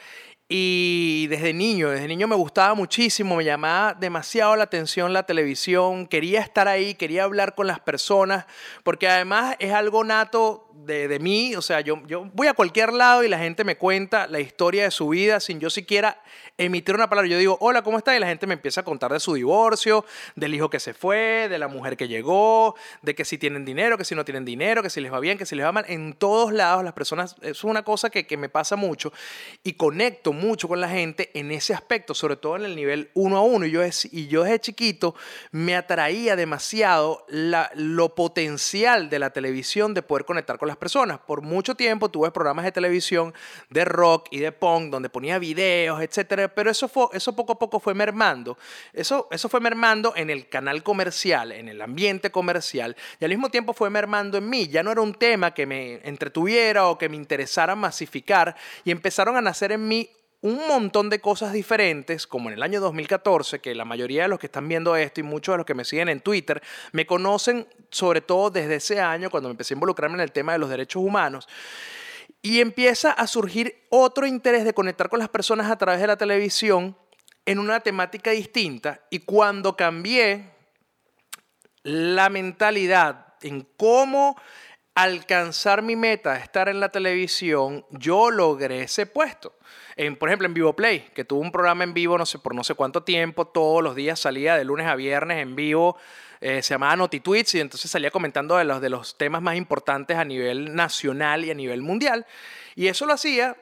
y 0.54 1.28
desde 1.28 1.54
niño, 1.54 1.88
desde 1.88 2.06
niño 2.06 2.28
me 2.28 2.36
gustaba 2.36 2.74
muchísimo, 2.74 3.36
me 3.36 3.44
llamaba 3.44 3.94
demasiado 3.94 4.54
la 4.54 4.64
atención 4.64 5.14
la 5.14 5.22
televisión, 5.22 6.06
quería 6.06 6.40
estar 6.40 6.68
ahí, 6.68 6.94
quería 6.94 7.24
hablar 7.24 7.54
con 7.54 7.66
las 7.66 7.80
personas, 7.80 8.44
porque 8.84 9.08
además 9.08 9.56
es 9.60 9.72
algo 9.72 10.04
nato 10.04 10.70
de, 10.74 11.08
de, 11.08 11.18
mí, 11.18 11.54
o 11.56 11.62
sea, 11.62 11.80
yo, 11.80 12.02
yo 12.06 12.28
voy 12.32 12.46
a 12.46 12.54
cualquier 12.54 12.92
lado 12.92 13.22
y 13.24 13.28
la 13.28 13.38
gente 13.38 13.64
me 13.64 13.76
cuenta 13.76 14.26
la 14.26 14.40
historia 14.40 14.84
de 14.84 14.90
su 14.90 15.08
vida 15.08 15.40
sin 15.40 15.60
yo 15.60 15.70
siquiera 15.70 16.22
emitir 16.58 16.94
una 16.94 17.08
palabra. 17.08 17.28
Yo 17.30 17.38
digo, 17.38 17.56
hola, 17.60 17.82
¿cómo 17.82 17.98
está? 17.98 18.16
Y 18.16 18.20
la 18.20 18.26
gente 18.26 18.46
me 18.46 18.54
empieza 18.54 18.82
a 18.82 18.84
contar 18.84 19.12
de 19.12 19.20
su 19.20 19.34
divorcio, 19.34 20.04
del 20.36 20.54
hijo 20.54 20.70
que 20.70 20.80
se 20.80 20.94
fue, 20.94 21.48
de 21.48 21.58
la 21.58 21.68
mujer 21.68 21.96
que 21.96 22.08
llegó, 22.08 22.74
de 23.02 23.14
que 23.14 23.24
si 23.24 23.38
tienen 23.38 23.64
dinero, 23.64 23.98
que 23.98 24.04
si 24.04 24.14
no 24.14 24.24
tienen 24.24 24.44
dinero, 24.44 24.82
que 24.82 24.90
si 24.90 25.00
les 25.00 25.12
va 25.12 25.20
bien, 25.20 25.38
que 25.38 25.46
si 25.46 25.54
les 25.54 25.64
va 25.64 25.72
mal. 25.72 25.84
En 25.88 26.14
todos 26.14 26.52
lados 26.52 26.84
las 26.84 26.92
personas, 26.92 27.36
es 27.42 27.64
una 27.64 27.84
cosa 27.84 28.10
que, 28.10 28.26
que 28.26 28.36
me 28.36 28.48
pasa 28.48 28.76
mucho 28.76 29.12
y 29.62 29.74
conecto 29.74 30.32
mucho 30.32 30.68
con 30.68 30.80
la 30.80 30.88
gente 30.88 31.30
en 31.34 31.50
ese 31.50 31.74
aspecto, 31.74 32.14
sobre 32.14 32.36
todo 32.36 32.56
en 32.56 32.64
el 32.64 32.76
nivel 32.76 33.10
uno 33.14 33.36
a 33.38 33.42
uno. 33.42 33.66
Y 33.66 33.70
yo, 33.70 33.82
y 34.10 34.26
yo 34.28 34.44
desde 34.44 34.60
chiquito 34.60 35.14
me 35.50 35.76
atraía 35.76 36.36
demasiado 36.36 37.24
la, 37.28 37.70
lo 37.74 38.14
potencial 38.14 39.10
de 39.10 39.18
la 39.18 39.30
televisión 39.30 39.94
de 39.94 40.02
poder 40.02 40.24
conectar 40.24 40.58
las 40.68 40.76
personas. 40.76 41.18
Por 41.18 41.42
mucho 41.42 41.74
tiempo 41.74 42.10
tuve 42.10 42.30
programas 42.30 42.64
de 42.64 42.72
televisión 42.72 43.34
de 43.70 43.84
rock 43.84 44.28
y 44.30 44.38
de 44.38 44.52
punk 44.52 44.90
donde 44.90 45.08
ponía 45.08 45.38
videos, 45.38 46.00
etcétera, 46.00 46.48
pero 46.48 46.70
eso, 46.70 46.88
fue, 46.88 47.06
eso 47.12 47.34
poco 47.34 47.52
a 47.52 47.58
poco 47.58 47.80
fue 47.80 47.94
mermando. 47.94 48.58
Eso, 48.92 49.28
eso 49.30 49.48
fue 49.48 49.60
mermando 49.60 50.14
en 50.16 50.30
el 50.30 50.48
canal 50.48 50.82
comercial, 50.82 51.52
en 51.52 51.68
el 51.68 51.80
ambiente 51.80 52.30
comercial, 52.30 52.96
y 53.20 53.24
al 53.24 53.30
mismo 53.30 53.50
tiempo 53.50 53.72
fue 53.72 53.90
mermando 53.90 54.38
en 54.38 54.48
mí. 54.48 54.68
Ya 54.68 54.82
no 54.82 54.90
era 54.90 55.00
un 55.00 55.14
tema 55.14 55.54
que 55.54 55.66
me 55.66 56.00
entretuviera 56.04 56.88
o 56.88 56.98
que 56.98 57.08
me 57.08 57.16
interesara 57.16 57.74
masificar, 57.74 58.56
y 58.84 58.90
empezaron 58.90 59.36
a 59.36 59.40
nacer 59.40 59.72
en 59.72 59.86
mí 59.86 60.08
un 60.42 60.66
montón 60.66 61.08
de 61.08 61.20
cosas 61.20 61.52
diferentes, 61.52 62.26
como 62.26 62.50
en 62.50 62.54
el 62.54 62.62
año 62.62 62.80
2014, 62.80 63.60
que 63.60 63.74
la 63.76 63.84
mayoría 63.84 64.22
de 64.22 64.28
los 64.28 64.40
que 64.40 64.46
están 64.46 64.68
viendo 64.68 64.96
esto 64.96 65.20
y 65.20 65.22
muchos 65.22 65.52
de 65.52 65.58
los 65.58 65.66
que 65.66 65.74
me 65.74 65.84
siguen 65.84 66.08
en 66.08 66.20
Twitter 66.20 66.60
me 66.90 67.06
conocen 67.06 67.66
sobre 67.90 68.20
todo 68.20 68.50
desde 68.50 68.74
ese 68.74 69.00
año, 69.00 69.30
cuando 69.30 69.48
empecé 69.50 69.74
a 69.74 69.76
involucrarme 69.76 70.16
en 70.16 70.22
el 70.22 70.32
tema 70.32 70.52
de 70.52 70.58
los 70.58 70.68
derechos 70.68 71.00
humanos. 71.00 71.48
Y 72.42 72.60
empieza 72.60 73.12
a 73.12 73.28
surgir 73.28 73.86
otro 73.88 74.26
interés 74.26 74.64
de 74.64 74.74
conectar 74.74 75.08
con 75.08 75.20
las 75.20 75.28
personas 75.28 75.70
a 75.70 75.78
través 75.78 76.00
de 76.00 76.08
la 76.08 76.16
televisión 76.16 76.96
en 77.46 77.60
una 77.60 77.78
temática 77.78 78.32
distinta. 78.32 79.00
Y 79.10 79.20
cuando 79.20 79.76
cambié 79.76 80.50
la 81.84 82.30
mentalidad 82.30 83.34
en 83.42 83.66
cómo 83.76 84.36
alcanzar 84.94 85.82
mi 85.82 85.96
meta 85.96 86.36
estar 86.36 86.68
en 86.68 86.80
la 86.80 86.90
televisión, 86.90 87.86
yo 87.90 88.30
logré 88.30 88.82
ese 88.82 89.06
puesto. 89.06 89.54
En, 89.96 90.16
por 90.16 90.28
ejemplo, 90.28 90.46
en 90.46 90.54
Vivo 90.54 90.74
Play, 90.74 91.10
que 91.14 91.24
tuvo 91.24 91.40
un 91.40 91.52
programa 91.52 91.84
en 91.84 91.94
vivo 91.94 92.16
no 92.16 92.26
sé, 92.26 92.38
por 92.38 92.54
no 92.54 92.64
sé 92.64 92.74
cuánto 92.74 93.02
tiempo, 93.02 93.46
todos 93.46 93.82
los 93.82 93.94
días 93.94 94.20
salía 94.20 94.56
de 94.56 94.64
lunes 94.64 94.86
a 94.86 94.94
viernes 94.94 95.38
en 95.38 95.54
vivo, 95.54 95.96
eh, 96.40 96.62
se 96.62 96.74
llamaba 96.74 96.96
NotiTweets 96.96 97.54
y 97.54 97.60
entonces 97.60 97.90
salía 97.90 98.10
comentando 98.10 98.56
de 98.56 98.64
los, 98.64 98.80
de 98.80 98.88
los 98.88 99.16
temas 99.16 99.42
más 99.42 99.56
importantes 99.56 100.16
a 100.16 100.24
nivel 100.24 100.74
nacional 100.74 101.44
y 101.44 101.50
a 101.50 101.54
nivel 101.54 101.82
mundial. 101.82 102.26
Y 102.74 102.88
eso 102.88 103.06
lo 103.06 103.12
hacía, 103.12 103.56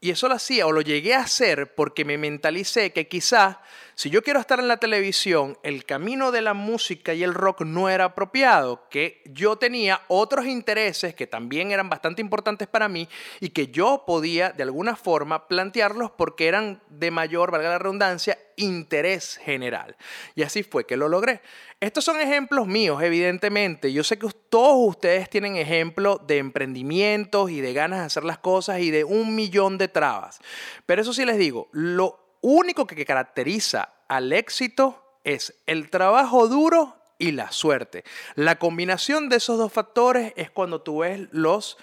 y 0.00 0.10
eso 0.10 0.28
lo 0.28 0.34
hacía 0.34 0.66
o 0.66 0.72
lo 0.72 0.80
llegué 0.80 1.14
a 1.14 1.20
hacer 1.20 1.74
porque 1.74 2.04
me 2.04 2.18
mentalicé 2.18 2.92
que 2.92 3.08
quizás 3.08 3.56
si 4.00 4.08
yo 4.08 4.22
quiero 4.22 4.40
estar 4.40 4.58
en 4.58 4.68
la 4.68 4.78
televisión, 4.78 5.58
el 5.62 5.84
camino 5.84 6.32
de 6.32 6.40
la 6.40 6.54
música 6.54 7.12
y 7.12 7.22
el 7.22 7.34
rock 7.34 7.60
no 7.66 7.90
era 7.90 8.06
apropiado, 8.06 8.88
que 8.88 9.20
yo 9.26 9.56
tenía 9.56 10.00
otros 10.08 10.46
intereses 10.46 11.14
que 11.14 11.26
también 11.26 11.70
eran 11.70 11.90
bastante 11.90 12.22
importantes 12.22 12.66
para 12.66 12.88
mí 12.88 13.10
y 13.40 13.50
que 13.50 13.66
yo 13.66 14.04
podía 14.06 14.52
de 14.52 14.62
alguna 14.62 14.96
forma 14.96 15.48
plantearlos 15.48 16.12
porque 16.12 16.48
eran 16.48 16.82
de 16.88 17.10
mayor, 17.10 17.50
valga 17.50 17.68
la 17.68 17.78
redundancia, 17.78 18.38
interés 18.56 19.36
general. 19.36 19.94
Y 20.34 20.44
así 20.44 20.62
fue 20.62 20.86
que 20.86 20.96
lo 20.96 21.06
logré. 21.06 21.42
Estos 21.78 22.02
son 22.02 22.22
ejemplos 22.22 22.66
míos, 22.66 23.02
evidentemente. 23.02 23.92
Yo 23.92 24.02
sé 24.02 24.18
que 24.18 24.28
todos 24.48 24.78
ustedes 24.78 25.28
tienen 25.28 25.56
ejemplos 25.56 26.26
de 26.26 26.38
emprendimientos 26.38 27.50
y 27.50 27.60
de 27.60 27.74
ganas 27.74 27.98
de 27.98 28.06
hacer 28.06 28.24
las 28.24 28.38
cosas 28.38 28.80
y 28.80 28.90
de 28.90 29.04
un 29.04 29.34
millón 29.34 29.76
de 29.76 29.88
trabas. 29.88 30.40
Pero 30.86 31.02
eso 31.02 31.12
sí 31.12 31.26
les 31.26 31.36
digo, 31.36 31.68
lo 31.72 32.29
único 32.40 32.86
que 32.86 33.04
caracteriza 33.04 33.90
al 34.08 34.32
éxito 34.32 35.18
es 35.24 35.54
el 35.66 35.90
trabajo 35.90 36.48
duro 36.48 36.96
y 37.18 37.32
la 37.32 37.52
suerte. 37.52 38.04
La 38.34 38.58
combinación 38.58 39.28
de 39.28 39.36
esos 39.36 39.58
dos 39.58 39.72
factores 39.72 40.32
es 40.36 40.50
cuando 40.50 40.80
tú 40.80 41.00
ves 41.00 41.28
los 41.32 41.76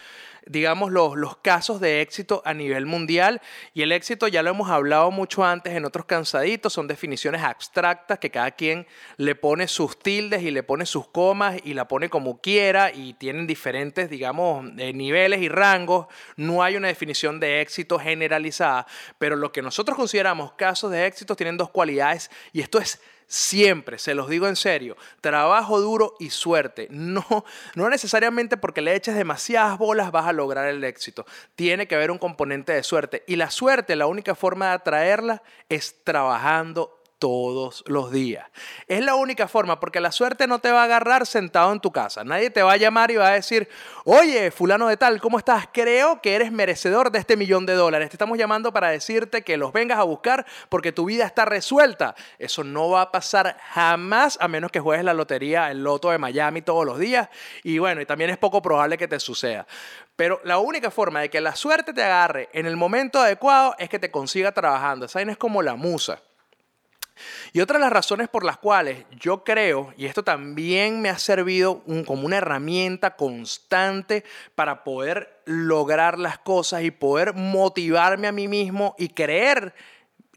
digamos, 0.50 0.92
los, 0.92 1.16
los 1.16 1.38
casos 1.38 1.80
de 1.80 2.02
éxito 2.02 2.42
a 2.46 2.54
nivel 2.54 2.86
mundial. 2.86 3.42
Y 3.74 3.82
el 3.82 3.92
éxito, 3.92 4.28
ya 4.28 4.44
lo 4.44 4.50
hemos 4.50 4.70
hablado 4.70 5.12
mucho 5.12 5.44
antes 5.44 5.74
en 5.74 5.86
otros 5.86 6.06
cansaditos, 6.06 6.74
son 6.74 6.88
definiciones 6.88 7.42
abstractas 7.42 8.20
que 8.20 8.32
cada 8.32 8.52
quien 8.52 8.88
le 9.18 9.36
pone 9.36 9.68
sus 9.68 10.00
tildes 10.00 10.44
y 10.44 10.52
le 10.52 10.64
pone 10.64 10.86
sus 10.86 11.08
comas 11.08 11.58
y 11.64 11.74
la 11.74 11.88
pone 11.88 12.10
como 12.10 12.42
quiera 12.42 12.92
y 12.94 13.14
tienen 13.14 13.48
diferentes, 13.48 14.10
digamos, 14.10 14.66
eh, 14.78 14.94
niveles 14.94 15.42
y 15.42 15.50
rangos. 15.50 16.08
No 16.36 16.64
hay 16.64 16.76
una 16.76 16.88
definición 16.88 17.40
de 17.40 17.62
éxito 17.62 18.00
generalizada, 18.00 18.88
pero 19.18 19.36
lo 19.36 19.52
que 19.52 19.62
nosotros 19.62 19.98
consideramos 19.98 20.54
casos 20.54 20.92
de 20.92 21.06
éxito 21.06 21.36
tienen 21.36 21.58
dos 21.58 21.70
cualidades 21.70 22.32
y 22.54 22.62
esto 22.62 22.80
es 22.80 23.02
Siempre, 23.30 24.00
se 24.00 24.16
los 24.16 24.30
digo 24.30 24.48
en 24.48 24.56
serio, 24.56 24.96
trabajo 25.20 25.82
duro 25.82 26.16
y 26.18 26.30
suerte. 26.30 26.88
No, 26.90 27.26
no 27.76 27.90
necesariamente 27.90 28.56
porque 28.56 28.82
le 28.82 28.96
eches 28.96 29.16
demasiadas 29.16 29.78
bolas 29.78 30.12
vas 30.12 30.28
a 30.28 30.34
lograr 30.34 30.68
el 30.68 30.84
éxito. 30.86 31.26
Tiene 31.56 31.88
que 31.88 31.96
haber 31.96 32.10
un 32.10 32.20
componente 32.20 32.72
de 32.72 32.84
suerte. 32.84 33.24
Y 33.28 33.36
la 33.36 33.52
suerte, 33.52 33.98
la 33.98 34.08
única 34.08 34.34
forma 34.34 34.68
de 34.68 34.74
atraerla 34.74 35.44
es 35.68 35.96
trabajando 36.06 36.97
todos 37.20 37.84
los 37.88 38.12
días. 38.12 38.46
Es 38.88 39.04
la 39.04 39.16
única 39.16 39.48
forma, 39.48 39.80
porque 39.80 40.00
la 40.00 40.12
suerte 40.12 40.48
no 40.48 40.60
te 40.60 40.72
va 40.72 40.82
a 40.82 40.86
agarrar 40.86 41.26
sentado 41.26 41.72
en 41.72 41.80
tu 41.80 41.92
casa. 41.92 42.24
Nadie 42.24 42.50
te 42.50 42.64
va 42.64 42.74
a 42.74 42.78
llamar 42.78 43.12
y 43.12 43.16
va 43.16 43.30
a 43.30 43.34
decir, 43.34 43.68
oye, 44.06 44.52
fulano 44.52 44.88
de 44.88 44.98
tal, 44.98 45.20
¿cómo 45.20 45.38
estás? 45.38 45.68
Creo 45.72 46.22
que 46.22 46.36
eres 46.36 46.52
merecedor 46.52 47.12
de 47.12 47.20
este 47.20 47.36
millón 47.36 47.66
de 47.66 47.74
dólares. 47.74 48.10
Te 48.10 48.16
estamos 48.16 48.38
llamando 48.38 48.72
para 48.72 48.90
decirte 48.90 49.44
que 49.44 49.58
los 49.58 49.74
vengas 49.74 49.98
a 49.98 50.04
buscar 50.04 50.46
porque 50.70 50.92
tu 50.92 51.06
vida 51.06 51.26
está 51.26 51.46
resuelta. 51.46 52.16
Eso 52.38 52.64
no 52.64 52.90
va 52.90 53.02
a 53.02 53.12
pasar 53.12 53.58
jamás 53.72 54.38
a 54.40 54.48
menos 54.48 54.72
que 54.72 54.80
juegues 54.80 55.04
la 55.04 55.14
lotería, 55.14 55.72
el 55.72 55.84
loto 55.84 56.12
de 56.12 56.18
Miami 56.18 56.62
todos 56.62 56.86
los 56.86 57.00
días. 57.00 57.30
Y 57.64 57.80
bueno, 57.80 58.02
y 58.02 58.06
también 58.06 58.30
es 58.30 58.38
poco 58.38 58.62
probable 58.62 58.98
que 58.98 59.08
te 59.08 59.20
suceda. 59.20 59.66
Pero 60.16 60.42
la 60.44 60.58
única 60.58 60.92
forma 60.92 61.22
de 61.22 61.30
que 61.30 61.42
la 61.42 61.56
suerte 61.56 61.94
te 61.94 62.04
agarre 62.04 62.50
en 62.54 62.66
el 62.66 62.76
momento 62.76 63.20
adecuado 63.20 63.76
es 63.78 63.90
que 63.90 64.00
te 64.00 64.12
consiga 64.12 64.52
trabajando. 64.52 65.06
Esa 65.06 65.22
es 65.22 65.38
como 65.38 65.62
la 65.62 65.76
musa. 65.76 66.22
Y 67.54 67.62
otra 67.62 67.78
de 67.78 67.86
las 67.86 67.94
razones 67.94 68.30
por 68.30 68.44
las 68.44 68.58
cuales 68.58 69.06
yo 69.20 69.44
creo, 69.44 69.94
y 69.98 70.06
esto 70.06 70.24
también 70.24 71.02
me 71.02 71.10
ha 71.10 71.18
servido 71.18 71.84
como 72.06 72.26
una 72.26 72.38
herramienta 72.38 73.16
constante 73.16 74.24
para 74.56 74.84
poder 74.84 75.42
lograr 75.46 76.20
las 76.20 76.38
cosas 76.40 76.84
y 76.84 76.92
poder 76.92 77.34
motivarme 77.34 78.28
a 78.28 78.32
mí 78.32 78.48
mismo 78.48 78.96
y 78.98 79.10
creer 79.10 79.74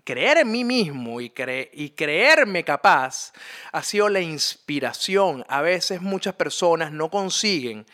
creer 0.02 0.38
en 0.38 0.50
mí 0.50 0.64
mismo 0.64 1.20
y, 1.20 1.32
y, 1.72 1.90
creerme 1.90 2.64
capaz 2.64 3.32
ha 3.70 3.82
sido 3.82 4.08
la 4.08 4.20
inspiración. 4.20 5.44
A 5.48 5.60
veces 5.60 6.00
muchas 6.00 6.34
personas 6.34 6.90
no 6.90 7.10
consiguen 7.10 7.86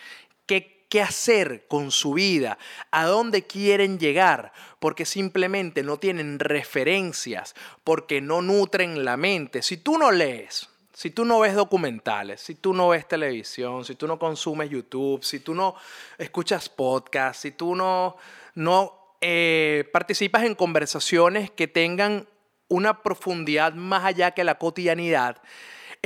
que 0.46 0.75
qué 0.88 1.02
hacer 1.02 1.66
con 1.68 1.90
su 1.90 2.14
vida, 2.14 2.58
a 2.90 3.06
dónde 3.06 3.46
quieren 3.46 3.98
llegar, 3.98 4.52
porque 4.78 5.04
simplemente 5.04 5.82
no 5.82 5.98
tienen 5.98 6.38
referencias, 6.38 7.54
porque 7.84 8.20
no 8.20 8.42
nutren 8.42 9.04
la 9.04 9.16
mente. 9.16 9.62
Si 9.62 9.78
tú 9.78 9.98
no 9.98 10.10
lees, 10.12 10.68
si 10.92 11.10
tú 11.10 11.24
no 11.24 11.40
ves 11.40 11.54
documentales, 11.54 12.40
si 12.40 12.54
tú 12.54 12.72
no 12.72 12.88
ves 12.88 13.06
televisión, 13.06 13.84
si 13.84 13.96
tú 13.96 14.06
no 14.06 14.18
consumes 14.18 14.70
YouTube, 14.70 15.22
si 15.22 15.40
tú 15.40 15.54
no 15.54 15.74
escuchas 16.16 16.68
podcasts, 16.68 17.42
si 17.42 17.50
tú 17.50 17.74
no, 17.74 18.16
no 18.54 19.16
eh, 19.20 19.88
participas 19.92 20.44
en 20.44 20.54
conversaciones 20.54 21.50
que 21.50 21.68
tengan 21.68 22.26
una 22.68 23.02
profundidad 23.02 23.74
más 23.74 24.04
allá 24.04 24.30
que 24.30 24.44
la 24.44 24.56
cotidianidad, 24.56 25.42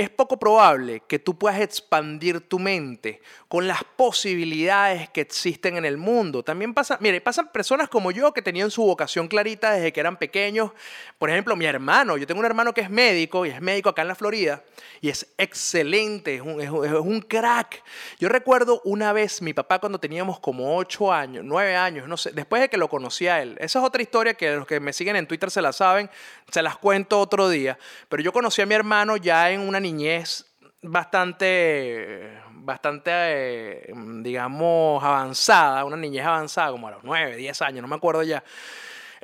es 0.00 0.10
poco 0.10 0.38
probable 0.38 1.02
que 1.06 1.18
tú 1.18 1.38
puedas 1.38 1.60
expandir 1.60 2.40
tu 2.40 2.58
mente 2.58 3.20
con 3.48 3.66
las 3.66 3.82
posibilidades 3.84 5.08
que 5.10 5.20
existen 5.20 5.76
en 5.76 5.84
el 5.84 5.96
mundo. 5.96 6.42
También 6.42 6.72
pasa, 6.74 6.98
mire, 7.00 7.20
pasan 7.20 7.50
personas 7.52 7.88
como 7.88 8.10
yo 8.10 8.32
que 8.32 8.42
tenían 8.42 8.70
su 8.70 8.82
vocación 8.82 9.28
clarita 9.28 9.72
desde 9.72 9.92
que 9.92 10.00
eran 10.00 10.16
pequeños. 10.16 10.70
Por 11.18 11.30
ejemplo, 11.30 11.56
mi 11.56 11.66
hermano, 11.66 12.16
yo 12.16 12.26
tengo 12.26 12.40
un 12.40 12.46
hermano 12.46 12.72
que 12.72 12.80
es 12.80 12.90
médico 12.90 13.44
y 13.44 13.50
es 13.50 13.60
médico 13.60 13.88
acá 13.88 14.02
en 14.02 14.08
la 14.08 14.14
Florida 14.14 14.62
y 15.00 15.08
es 15.08 15.26
excelente, 15.38 16.36
es 16.36 16.42
un, 16.42 16.60
es 16.60 16.70
un 16.70 17.20
crack. 17.20 17.82
Yo 18.18 18.28
recuerdo 18.28 18.80
una 18.84 19.12
vez 19.12 19.42
mi 19.42 19.52
papá 19.52 19.78
cuando 19.78 19.98
teníamos 19.98 20.40
como 20.40 20.76
8 20.76 21.12
años, 21.12 21.44
9 21.44 21.76
años, 21.76 22.08
no 22.08 22.16
sé, 22.16 22.32
después 22.32 22.62
de 22.62 22.68
que 22.68 22.76
lo 22.76 22.88
conocí 22.88 23.26
a 23.26 23.42
él. 23.42 23.56
Esa 23.60 23.80
es 23.80 23.84
otra 23.84 24.02
historia 24.02 24.34
que 24.34 24.50
los 24.52 24.66
que 24.66 24.80
me 24.80 24.92
siguen 24.92 25.16
en 25.16 25.26
Twitter 25.26 25.50
se 25.50 25.60
la 25.62 25.72
saben, 25.72 26.10
se 26.50 26.62
las 26.62 26.76
cuento 26.76 27.18
otro 27.18 27.48
día. 27.48 27.78
Pero 28.08 28.22
yo 28.22 28.32
conocí 28.32 28.62
a 28.62 28.66
mi 28.66 28.74
hermano 28.74 29.16
ya 29.16 29.50
en 29.50 29.60
una 29.60 29.80
niña 29.80 29.89
niñez 29.92 30.46
bastante, 30.82 32.40
bastante, 32.52 33.10
eh, 33.12 33.92
digamos, 34.22 35.02
avanzada, 35.02 35.84
una 35.84 35.96
niñez 35.96 36.24
avanzada, 36.24 36.70
como 36.70 36.88
a 36.88 36.92
los 36.92 37.04
9, 37.04 37.36
10 37.36 37.62
años, 37.62 37.82
no 37.82 37.88
me 37.88 37.96
acuerdo 37.96 38.22
ya. 38.22 38.42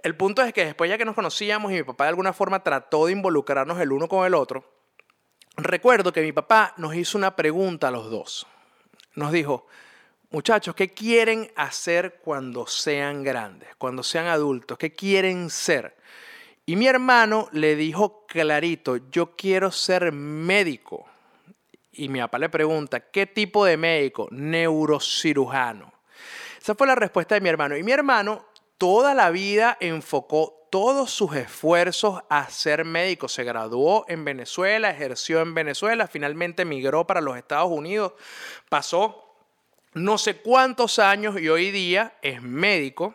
El 0.03 0.17
punto 0.17 0.43
es 0.43 0.53
que 0.53 0.67
después 0.67 0.91
ya 0.91 0.99
que 0.99 1.05
nos 1.05 1.15
conocíamos 1.15 1.73
y 1.73 1.77
mi 1.77 1.83
papá 1.83 2.05
de 2.05 2.11
alguna 2.11 2.33
forma 2.33 2.63
trató 2.63 3.07
de 3.07 3.13
involucrarnos 3.13 3.81
el 3.81 3.93
uno 3.93 4.09
con 4.09 4.27
el 4.27 4.35
otro, 4.35 4.65
recuerdo 5.57 6.13
que 6.13 6.23
mi 6.23 6.33
papá 6.33 6.75
nos 6.77 6.95
hizo 6.95 7.17
una 7.17 7.35
pregunta 7.35 7.89
a 7.89 7.91
los 7.91 8.11
dos. 8.11 8.47
Nos 9.15 9.33
dijo, 9.33 9.67
muchachos, 10.31 10.75
¿qué 10.75 10.93
quieren 10.93 11.51
hacer 11.57 12.21
cuando 12.23 12.67
sean 12.67 13.23
grandes, 13.23 13.75
cuando 13.77 14.03
sean 14.03 14.27
adultos? 14.27 14.77
¿Qué 14.77 14.93
quieren 14.93 15.49
ser? 15.49 15.97
Y 16.67 16.75
mi 16.75 16.89
hermano 16.89 17.49
le 17.53 17.77
dijo 17.77 18.27
clarito, 18.27 18.97
yo 19.11 19.37
quiero 19.37 19.71
ser 19.71 20.11
médico. 20.11 21.07
Y 21.93 22.09
mi 22.09 22.19
papá 22.19 22.41
le 22.41 22.49
pregunta, 22.49 22.99
¿qué 22.99 23.27
tipo 23.27 23.65
de 23.65 23.77
médico? 23.77 24.27
Neurocirujano. 24.33 25.93
Esa 26.61 26.75
fue 26.75 26.89
la 26.89 26.97
respuesta 26.97 27.37
de 27.37 27.41
mi 27.41 27.49
hermano. 27.49 27.77
Y 27.77 27.85
mi 27.85 27.93
hermano 27.93 28.45
toda 28.79 29.15
la 29.15 29.31
vida 29.31 29.77
enfocó 29.81 30.67
todos 30.71 31.13
sus 31.13 31.37
esfuerzos 31.37 32.21
a 32.29 32.51
ser 32.51 32.85
médico. 32.85 33.29
Se 33.29 33.45
graduó 33.45 34.05
en 34.09 34.25
Venezuela, 34.25 34.91
ejerció 34.91 35.41
en 35.41 35.55
Venezuela, 35.55 36.09
finalmente 36.09 36.63
emigró 36.63 37.07
para 37.07 37.21
los 37.21 37.37
Estados 37.37 37.71
Unidos, 37.71 38.13
pasó 38.69 39.23
no 39.95 40.19
sé 40.19 40.39
cuántos 40.39 40.99
años 40.99 41.41
y 41.41 41.49
hoy 41.49 41.71
día 41.71 42.15
es 42.21 42.43
médico 42.43 43.15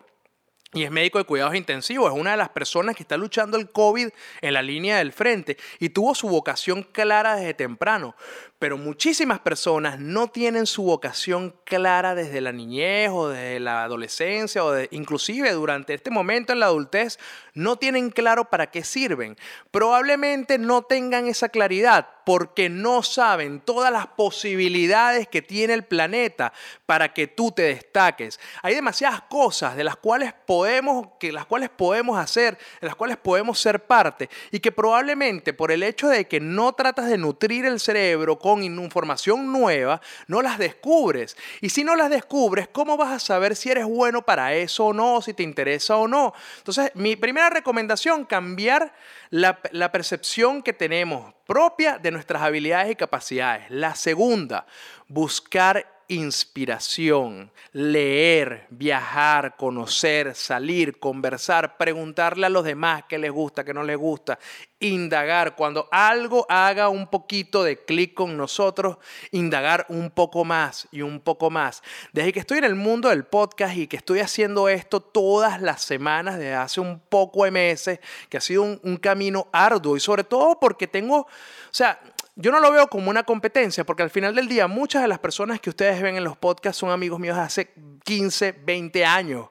y 0.74 0.84
es 0.84 0.92
médico 0.92 1.18
de 1.18 1.26
cuidados 1.26 1.56
intensivos, 1.56 2.14
es 2.14 2.18
una 2.18 2.32
de 2.32 2.38
las 2.38 2.50
personas 2.50 2.96
que 2.96 3.04
está 3.04 3.18
luchando 3.18 3.58
el 3.58 3.72
COVID 3.72 4.08
en 4.40 4.54
la 4.54 4.62
línea 4.62 5.00
del 5.00 5.12
frente 5.12 5.58
y 5.80 5.90
tuvo 5.90 6.16
su 6.16 6.30
vocación 6.30 6.84
clara 6.84 7.36
desde 7.36 7.54
temprano. 7.54 8.16
Pero 8.58 8.78
muchísimas 8.78 9.40
personas 9.40 10.00
no 10.00 10.28
tienen 10.28 10.68
su 10.68 10.84
vocación 10.84 11.56
clara 11.66 12.16
desde 12.16 12.42
la 12.42 12.52
niñez 12.52 13.10
o 13.12 13.30
desde 13.30 13.60
la 13.60 13.84
adolescencia 13.84 14.64
o 14.64 14.74
inclusive 14.92 15.52
durante 15.52 15.94
este 15.94 16.12
momento 16.12 16.54
en 16.54 16.60
la 16.60 16.68
adultez, 16.68 17.20
no 17.54 17.76
tienen 17.76 18.10
claro 18.10 18.46
para 18.46 18.70
qué 18.70 18.84
sirven. 18.84 19.36
Probablemente 19.72 20.58
no 20.58 20.84
tengan 20.84 21.28
esa 21.28 21.50
claridad 21.50 22.08
porque 22.26 22.70
no 22.70 23.04
saben 23.04 23.60
todas 23.60 23.92
las 23.92 24.08
posibilidades 24.08 25.28
que 25.28 25.42
tiene 25.42 25.74
el 25.74 25.84
planeta 25.84 26.54
para 26.91 27.13
que 27.13 27.25
tú 27.25 27.54
te 27.54 27.62
destaques. 27.62 28.38
Hay 28.62 28.75
demasiadas 28.75 29.21
cosas 29.30 29.77
de 29.77 29.84
las 29.86 29.95
cuales 29.95 30.34
podemos, 30.45 31.08
que 31.21 31.32
las 31.32 31.45
cuales 31.45 31.69
podemos 31.69 32.19
hacer, 32.19 32.58
de 32.82 32.88
las 32.88 32.97
cuales 32.97 33.15
podemos 33.15 33.58
ser 33.62 33.86
parte 33.86 34.30
y 34.51 34.60
que 34.60 34.73
probablemente 34.73 35.54
por 35.54 35.71
el 35.71 35.84
hecho 35.84 36.10
de 36.10 36.27
que 36.27 36.41
no 36.41 36.73
tratas 36.73 37.08
de 37.08 37.17
nutrir 37.17 37.63
el 37.65 37.80
cerebro 37.80 38.38
con 38.38 38.62
información 38.62 39.54
nueva, 39.54 40.01
no 40.27 40.41
las 40.41 40.58
descubres. 40.58 41.38
Y 41.62 41.69
si 41.69 41.86
no 41.86 41.95
las 41.95 42.10
descubres, 42.10 42.67
¿cómo 42.67 42.97
vas 42.97 43.13
a 43.13 43.19
saber 43.19 43.56
si 43.56 43.71
eres 43.71 43.86
bueno 43.86 44.23
para 44.23 44.54
eso 44.54 44.88
o 44.88 44.93
no, 44.93 45.21
si 45.21 45.34
te 45.34 45.43
interesa 45.43 45.95
o 45.95 46.10
no? 46.10 46.34
Entonces, 46.58 46.91
mi 46.93 47.15
primera 47.15 47.49
recomendación, 47.49 48.25
cambiar 48.25 48.93
la, 49.30 49.62
la 49.71 49.93
percepción 49.93 50.62
que 50.62 50.73
tenemos 50.73 51.34
propia 51.47 51.97
de 51.99 52.12
nuestras 52.12 52.41
habilidades 52.41 52.91
y 52.91 52.95
capacidades. 52.97 53.63
La 53.69 53.95
segunda, 53.95 54.65
buscar 55.08 56.01
inspiración, 56.12 57.52
leer, 57.71 58.67
viajar, 58.69 59.56
conocer, 59.56 60.36
salir, 60.36 61.00
conversar, 61.00 61.78
preguntarle 61.78 62.47
a 62.47 62.50
los 62.50 62.65
demás 62.65 63.06
qué 63.08 63.17
les 63.17 63.32
gusta, 63.32 63.63
qué 63.63 63.74
no 63.74 63.82
les 63.82 63.95
gusta, 63.95 64.38
indagar. 64.82 65.56
Cuando 65.56 65.88
algo 65.89 66.45
haga 66.50 66.89
un 66.89 67.08
poquito 67.08 67.63
de 67.63 67.86
clic 67.86 68.13
con 68.13 68.36
nosotros, 68.36 68.97
indagar 69.32 69.86
un 69.88 70.12
poco 70.12 70.43
más 70.43 70.86
y 70.91 71.02
un 71.02 71.21
poco 71.21 71.50
más. 71.50 71.82
Desde 72.12 72.34
que 72.34 72.41
estoy 72.41 72.58
en 72.58 72.65
el 72.65 72.76
mundo 72.76 73.08
del 73.08 73.24
podcast 73.24 73.78
y 73.78 73.88
que 73.88 73.95
estoy 73.95 74.19
haciendo 74.19 74.67
esto 74.67 75.00
todas 75.00 75.62
las 75.62 75.82
semanas, 75.82 76.38
desde 76.38 76.56
hace 76.56 76.82
un 76.82 77.00
poco 77.00 77.45
de 77.45 77.52
meses, 77.52 78.00
que 78.28 78.36
ha 78.36 78.41
sido 78.41 78.63
un, 78.63 78.97
camino 79.02 79.47
arduo 79.54 79.95
y 79.95 80.00
sobre 80.02 80.26
todo 80.26 80.60
porque 80.60 80.88
tengo, 80.88 81.19
o 81.21 81.28
sea, 81.71 82.02
yo 82.36 82.52
no 82.52 82.60
lo 82.60 82.72
veo 82.72 82.88
como 82.88 83.10
una 83.10 83.24
competencia, 83.24 83.84
porque 83.84 84.04
al 84.04 84.10
final 84.10 84.34
del 84.34 84.48
día 84.48 84.67
muchas 84.67 85.02
de 85.02 85.08
las 85.08 85.20
personas 85.20 85.60
que 85.60 85.70
ustedes 85.70 86.02
ven 86.02 86.15
en 86.15 86.24
los 86.24 86.38
podcasts 86.38 86.80
son 86.80 86.89
amigos 86.89 87.20
míos 87.20 87.36
de 87.36 87.41
hace 87.44 87.74
15, 88.06 88.54
20 88.63 89.06
años. 89.06 89.50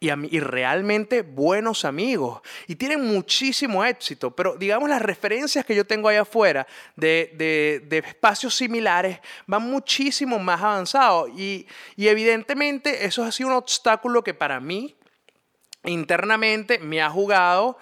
Y, 0.00 0.10
y 0.10 0.40
realmente 0.40 1.22
buenos 1.22 1.84
amigos. 1.84 2.40
Y 2.66 2.76
tienen 2.76 3.04
muchísimo 3.04 3.84
éxito, 3.84 4.34
pero 4.34 4.56
digamos 4.56 4.88
las 4.88 5.02
referencias 5.02 5.64
que 5.64 5.74
yo 5.74 5.86
tengo 5.86 6.08
ahí 6.08 6.16
afuera 6.16 6.66
de, 6.96 7.32
de, 7.88 7.98
espacios 7.98 8.54
similares 8.54 9.20
van 9.46 9.62
muchísimo 9.62 10.38
más 10.38 10.60
avanzados 10.60 11.30
y 11.36 11.66
evidentemente 11.96 13.04
eso 13.04 13.22
ha 13.22 13.30
sido 13.30 13.50
un 13.50 13.56
obstáculo 13.56 14.24
que 14.24 14.34
para 14.34 14.58
mí 14.58 14.96
internamente 15.84 16.78
me 16.78 17.02
ha 17.02 17.10
jugado 17.10 17.78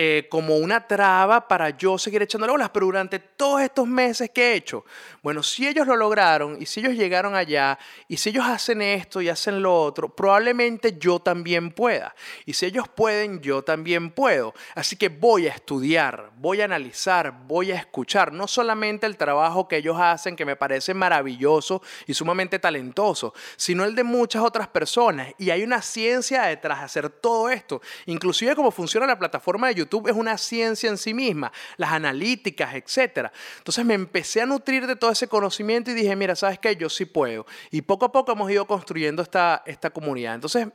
eh, 0.00 0.28
como 0.30 0.56
una 0.58 0.86
traba 0.86 1.48
para 1.48 1.70
yo 1.70 1.98
seguir 1.98 2.22
echando 2.22 2.46
bolas, 2.46 2.70
pero 2.70 2.86
durante 2.86 3.18
todos 3.18 3.62
estos 3.62 3.84
meses 3.84 4.30
que 4.30 4.52
he 4.52 4.54
hecho, 4.54 4.84
bueno, 5.24 5.42
si 5.42 5.66
ellos 5.66 5.88
lo 5.88 5.96
lograron 5.96 6.56
y 6.62 6.66
si 6.66 6.78
ellos 6.78 6.94
llegaron 6.94 7.34
allá 7.34 7.76
y 8.06 8.16
si 8.16 8.28
ellos 8.28 8.46
hacen 8.46 8.80
esto 8.80 9.20
y 9.20 9.28
hacen 9.28 9.60
lo 9.60 9.74
otro, 9.74 10.08
probablemente 10.08 10.96
yo 11.00 11.18
también 11.18 11.72
pueda. 11.72 12.14
Y 12.46 12.52
si 12.52 12.66
ellos 12.66 12.86
pueden, 12.86 13.40
yo 13.40 13.62
también 13.62 14.12
puedo. 14.12 14.54
Así 14.76 14.94
que 14.94 15.08
voy 15.08 15.48
a 15.48 15.50
estudiar, 15.50 16.30
voy 16.36 16.60
a 16.60 16.66
analizar, 16.66 17.34
voy 17.48 17.72
a 17.72 17.76
escuchar, 17.76 18.32
no 18.32 18.46
solamente 18.46 19.04
el 19.04 19.16
trabajo 19.16 19.66
que 19.66 19.78
ellos 19.78 19.96
hacen, 19.98 20.36
que 20.36 20.44
me 20.44 20.54
parece 20.54 20.94
maravilloso 20.94 21.82
y 22.06 22.14
sumamente 22.14 22.60
talentoso, 22.60 23.34
sino 23.56 23.82
el 23.82 23.96
de 23.96 24.04
muchas 24.04 24.42
otras 24.42 24.68
personas. 24.68 25.34
Y 25.38 25.50
hay 25.50 25.64
una 25.64 25.82
ciencia 25.82 26.44
detrás 26.44 26.78
de 26.78 26.84
hacer 26.84 27.10
todo 27.10 27.50
esto, 27.50 27.82
inclusive 28.06 28.54
cómo 28.54 28.70
funciona 28.70 29.04
la 29.04 29.18
plataforma 29.18 29.66
de 29.66 29.74
YouTube 29.74 29.87
YouTube 29.88 30.08
es 30.08 30.16
una 30.16 30.36
ciencia 30.36 30.90
en 30.90 30.98
sí 30.98 31.14
misma, 31.14 31.50
las 31.76 31.92
analíticas, 31.92 32.74
etc. 32.74 33.30
Entonces 33.58 33.84
me 33.84 33.94
empecé 33.94 34.42
a 34.42 34.46
nutrir 34.46 34.86
de 34.86 34.96
todo 34.96 35.10
ese 35.10 35.28
conocimiento 35.28 35.90
y 35.90 35.94
dije, 35.94 36.14
mira, 36.14 36.36
¿sabes 36.36 36.58
qué? 36.58 36.76
Yo 36.76 36.88
sí 36.88 37.06
puedo. 37.06 37.46
Y 37.70 37.82
poco 37.82 38.04
a 38.04 38.12
poco 38.12 38.32
hemos 38.32 38.50
ido 38.50 38.66
construyendo 38.66 39.22
esta, 39.22 39.62
esta 39.66 39.90
comunidad. 39.90 40.34
Entonces, 40.34 40.68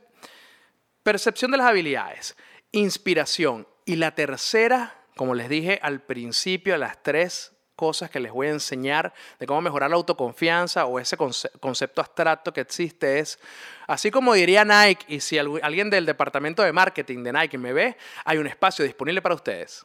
percepción 1.02 1.50
de 1.52 1.58
las 1.58 1.68
habilidades, 1.68 2.36
inspiración. 2.72 3.68
Y 3.84 3.96
la 3.96 4.14
tercera, 4.14 5.04
como 5.16 5.34
les 5.34 5.48
dije 5.48 5.78
al 5.82 6.02
principio, 6.02 6.76
las 6.76 7.02
tres 7.02 7.53
cosas 7.76 8.10
que 8.10 8.20
les 8.20 8.32
voy 8.32 8.46
a 8.46 8.50
enseñar 8.50 9.12
de 9.38 9.46
cómo 9.46 9.60
mejorar 9.60 9.90
la 9.90 9.96
autoconfianza 9.96 10.86
o 10.86 10.98
ese 10.98 11.16
concepto 11.16 12.00
abstracto 12.00 12.52
que 12.52 12.60
existe 12.60 13.18
es, 13.18 13.38
así 13.86 14.10
como 14.10 14.34
diría 14.34 14.64
Nike, 14.64 15.04
y 15.08 15.20
si 15.20 15.38
alguien 15.38 15.90
del 15.90 16.06
departamento 16.06 16.62
de 16.62 16.72
marketing 16.72 17.22
de 17.24 17.32
Nike 17.32 17.58
me 17.58 17.72
ve, 17.72 17.96
hay 18.24 18.38
un 18.38 18.46
espacio 18.46 18.84
disponible 18.84 19.20
para 19.22 19.34
ustedes. 19.34 19.84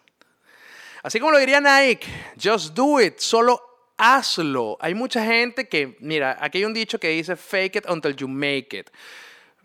Así 1.01 1.19
como 1.19 1.31
lo 1.31 1.39
diría 1.39 1.61
Nike, 1.61 2.07
just 2.41 2.73
do 2.73 2.99
it, 3.01 3.19
solo 3.19 3.93
hazlo. 3.97 4.77
Hay 4.81 4.93
mucha 4.93 5.23
gente 5.25 5.67
que, 5.67 5.97
mira, 5.99 6.37
aquí 6.39 6.59
hay 6.59 6.65
un 6.65 6.73
dicho 6.73 6.99
que 6.99 7.09
dice 7.09 7.35
fake 7.35 7.77
it 7.77 7.85
until 7.89 8.15
you 8.15 8.27
make 8.27 8.77
it. 8.77 8.89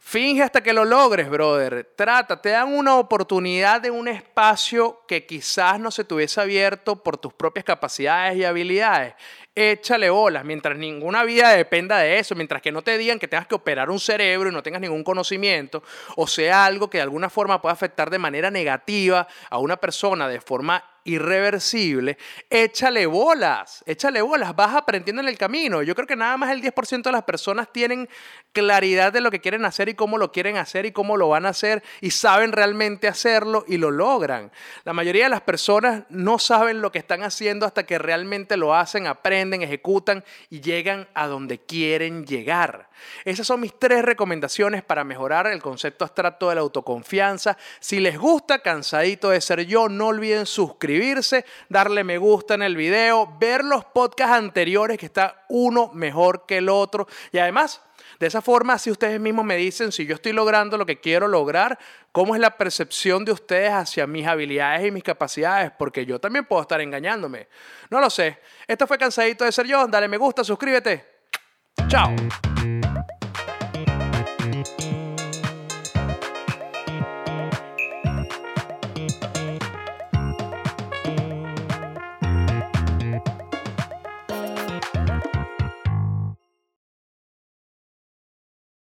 Finge 0.07 0.43
hasta 0.43 0.63
que 0.63 0.75
lo 0.75 0.85
logres, 0.85 1.31
brother. 1.31 1.91
Trata, 1.97 2.41
te 2.41 2.51
dan 2.51 2.75
una 2.75 2.97
oportunidad 2.97 3.81
de 3.81 3.91
un 3.91 4.07
espacio 4.07 5.01
que 5.09 5.25
quizás 5.25 5.81
no 5.81 5.91
se 5.91 6.05
tuviese 6.05 6.43
abierto 6.43 7.03
por 7.03 7.17
tus 7.17 7.33
propias 7.33 7.65
capacidades 7.65 8.37
y 8.37 8.45
habilidades. 8.45 9.15
Échale 9.55 10.11
bolas, 10.11 10.45
mientras 10.45 10.77
ninguna 10.77 11.25
vida 11.25 11.49
dependa 11.53 11.99
de 11.99 12.19
eso, 12.19 12.35
mientras 12.35 12.61
que 12.61 12.71
no 12.71 12.83
te 12.83 12.99
digan 12.99 13.19
que 13.19 13.29
tengas 13.29 13.47
que 13.47 13.55
operar 13.55 13.89
un 13.89 13.99
cerebro 13.99 14.51
y 14.51 14.53
no 14.53 14.63
tengas 14.63 14.83
ningún 14.83 15.05
conocimiento, 15.05 15.83
o 16.17 16.27
sea 16.27 16.67
algo 16.67 16.91
que 16.91 16.99
de 16.99 17.03
alguna 17.03 17.31
forma 17.31 17.63
pueda 17.63 17.73
afectar 17.73 18.11
de 18.11 18.19
manera 18.19 18.51
negativa 18.51 19.27
a 19.49 19.59
una 19.59 19.79
persona 19.79 20.29
de 20.29 20.41
forma 20.41 20.85
irreversible, 21.05 22.17
échale 22.49 23.07
bolas, 23.07 23.85
échale 23.87 24.23
bolas, 24.23 24.57
vas 24.57 24.75
aprendiendo 24.75 25.23
en 25.23 25.29
el 25.29 25.39
camino. 25.39 25.83
Yo 25.83 25.95
creo 25.95 26.07
que 26.07 26.17
nada 26.17 26.37
más 26.37 26.51
el 26.51 26.63
10% 26.63 27.03
de 27.03 27.13
las 27.13 27.25
personas 27.25 27.71
tienen 27.71 28.09
claridad 28.53 29.13
de 29.13 29.21
lo 29.21 29.31
que 29.31 29.41
quieren 29.41 29.65
hacer 29.65 29.89
y 29.89 29.95
cómo 29.95 30.17
lo 30.17 30.33
quieren 30.33 30.57
hacer 30.57 30.87
y 30.87 30.93
cómo 30.93 31.17
lo 31.17 31.29
van 31.29 31.45
a 31.45 31.51
hacer 31.51 31.83
y 32.01 32.11
saben 32.11 32.53
realmente 32.53 33.09
hacerlo 33.09 33.65
y 33.69 33.77
lo 33.77 33.91
logran. 33.91 34.51
La 34.85 34.93
mayoría 34.93 35.25
de 35.25 35.31
las 35.31 35.43
personas 35.43 36.05
no 36.09 36.39
saben 36.39 36.81
lo 36.81 36.91
que 36.91 36.99
están 36.99 37.23
haciendo 37.23 37.67
hasta 37.67 37.85
que 37.85 37.99
realmente 37.99 38.57
lo 38.57 38.75
hacen, 38.75 39.07
aprenden, 39.07 39.63
ejecutan 39.63 40.25
y 40.49 40.61
llegan 40.61 41.09
a 41.15 41.27
donde 41.27 41.59
quieren 41.59 42.27
llegar. 42.27 42.89
Esas 43.25 43.47
son 43.47 43.61
mis 43.61 43.79
tres 43.79 44.03
recomendaciones 44.03 44.83
para 44.83 45.05
mejorar 45.05 45.47
el 45.47 45.61
concepto 45.61 46.05
abstracto 46.05 46.49
de 46.49 46.55
la 46.55 46.61
autoconfianza. 46.63 47.57
Si 47.81 48.01
les 48.01 48.19
gusta 48.19 48.61
Cansadito 48.61 49.31
de 49.31 49.41
ser 49.41 49.67
yo, 49.67 49.89
no 49.89 50.09
olviden 50.09 50.47
suscribirse, 50.95 51.45
darle 51.69 52.05
me 52.05 52.19
gusta 52.19 52.55
en 52.55 52.63
el 52.63 52.77
video, 52.77 53.37
ver 53.39 53.65
los 53.65 53.85
podcasts 53.85 54.35
anteriores 54.35 54.99
que 54.99 55.07
está 55.07 55.45
uno 55.49 55.91
mejor 55.93 56.47
que 56.47 56.59
el 56.59 56.69
otro 56.69 57.09
y 57.33 57.39
además 57.39 57.81
de 58.21 58.29
esa 58.29 58.41
forma, 58.41 58.79
si 58.79 58.93
ustedes 58.93 59.19
mismos 59.19 59.45
me 59.45 59.57
dicen 59.57 59.91
si 59.91 60.07
yo 60.07 60.15
estoy 60.15 60.33
logrando 60.33 60.79
lo 60.79 60.87
que 60.87 61.01
quiero 61.01 61.27
lograr, 61.27 61.79
cómo 62.13 62.35
es 62.37 62.41
la 62.41 62.57
percepción 62.57 63.25
de 63.25 63.33
ustedes 63.33 63.73
hacia 63.73 64.07
mis 64.07 64.25
habilidades 64.27 64.87
y 64.87 64.91
mis 64.93 65.03
capacidades, 65.03 65.73
porque 65.77 66.07
yo 66.07 66.21
también 66.21 66.45
puedo 66.45 66.63
estar 66.63 66.81
engañándome. 66.81 67.49
No 67.91 68.01
lo 68.01 68.09
sé. 68.09 68.39
Esto 68.69 68.87
fue 68.87 68.99
Cansadito 68.99 69.45
de 69.45 69.51
ser 69.51 69.67
yo. 69.67 69.87
Dale 69.89 70.07
me 70.07 70.17
gusta, 70.17 70.45
suscríbete. 70.45 71.05
Chao. 71.89 72.15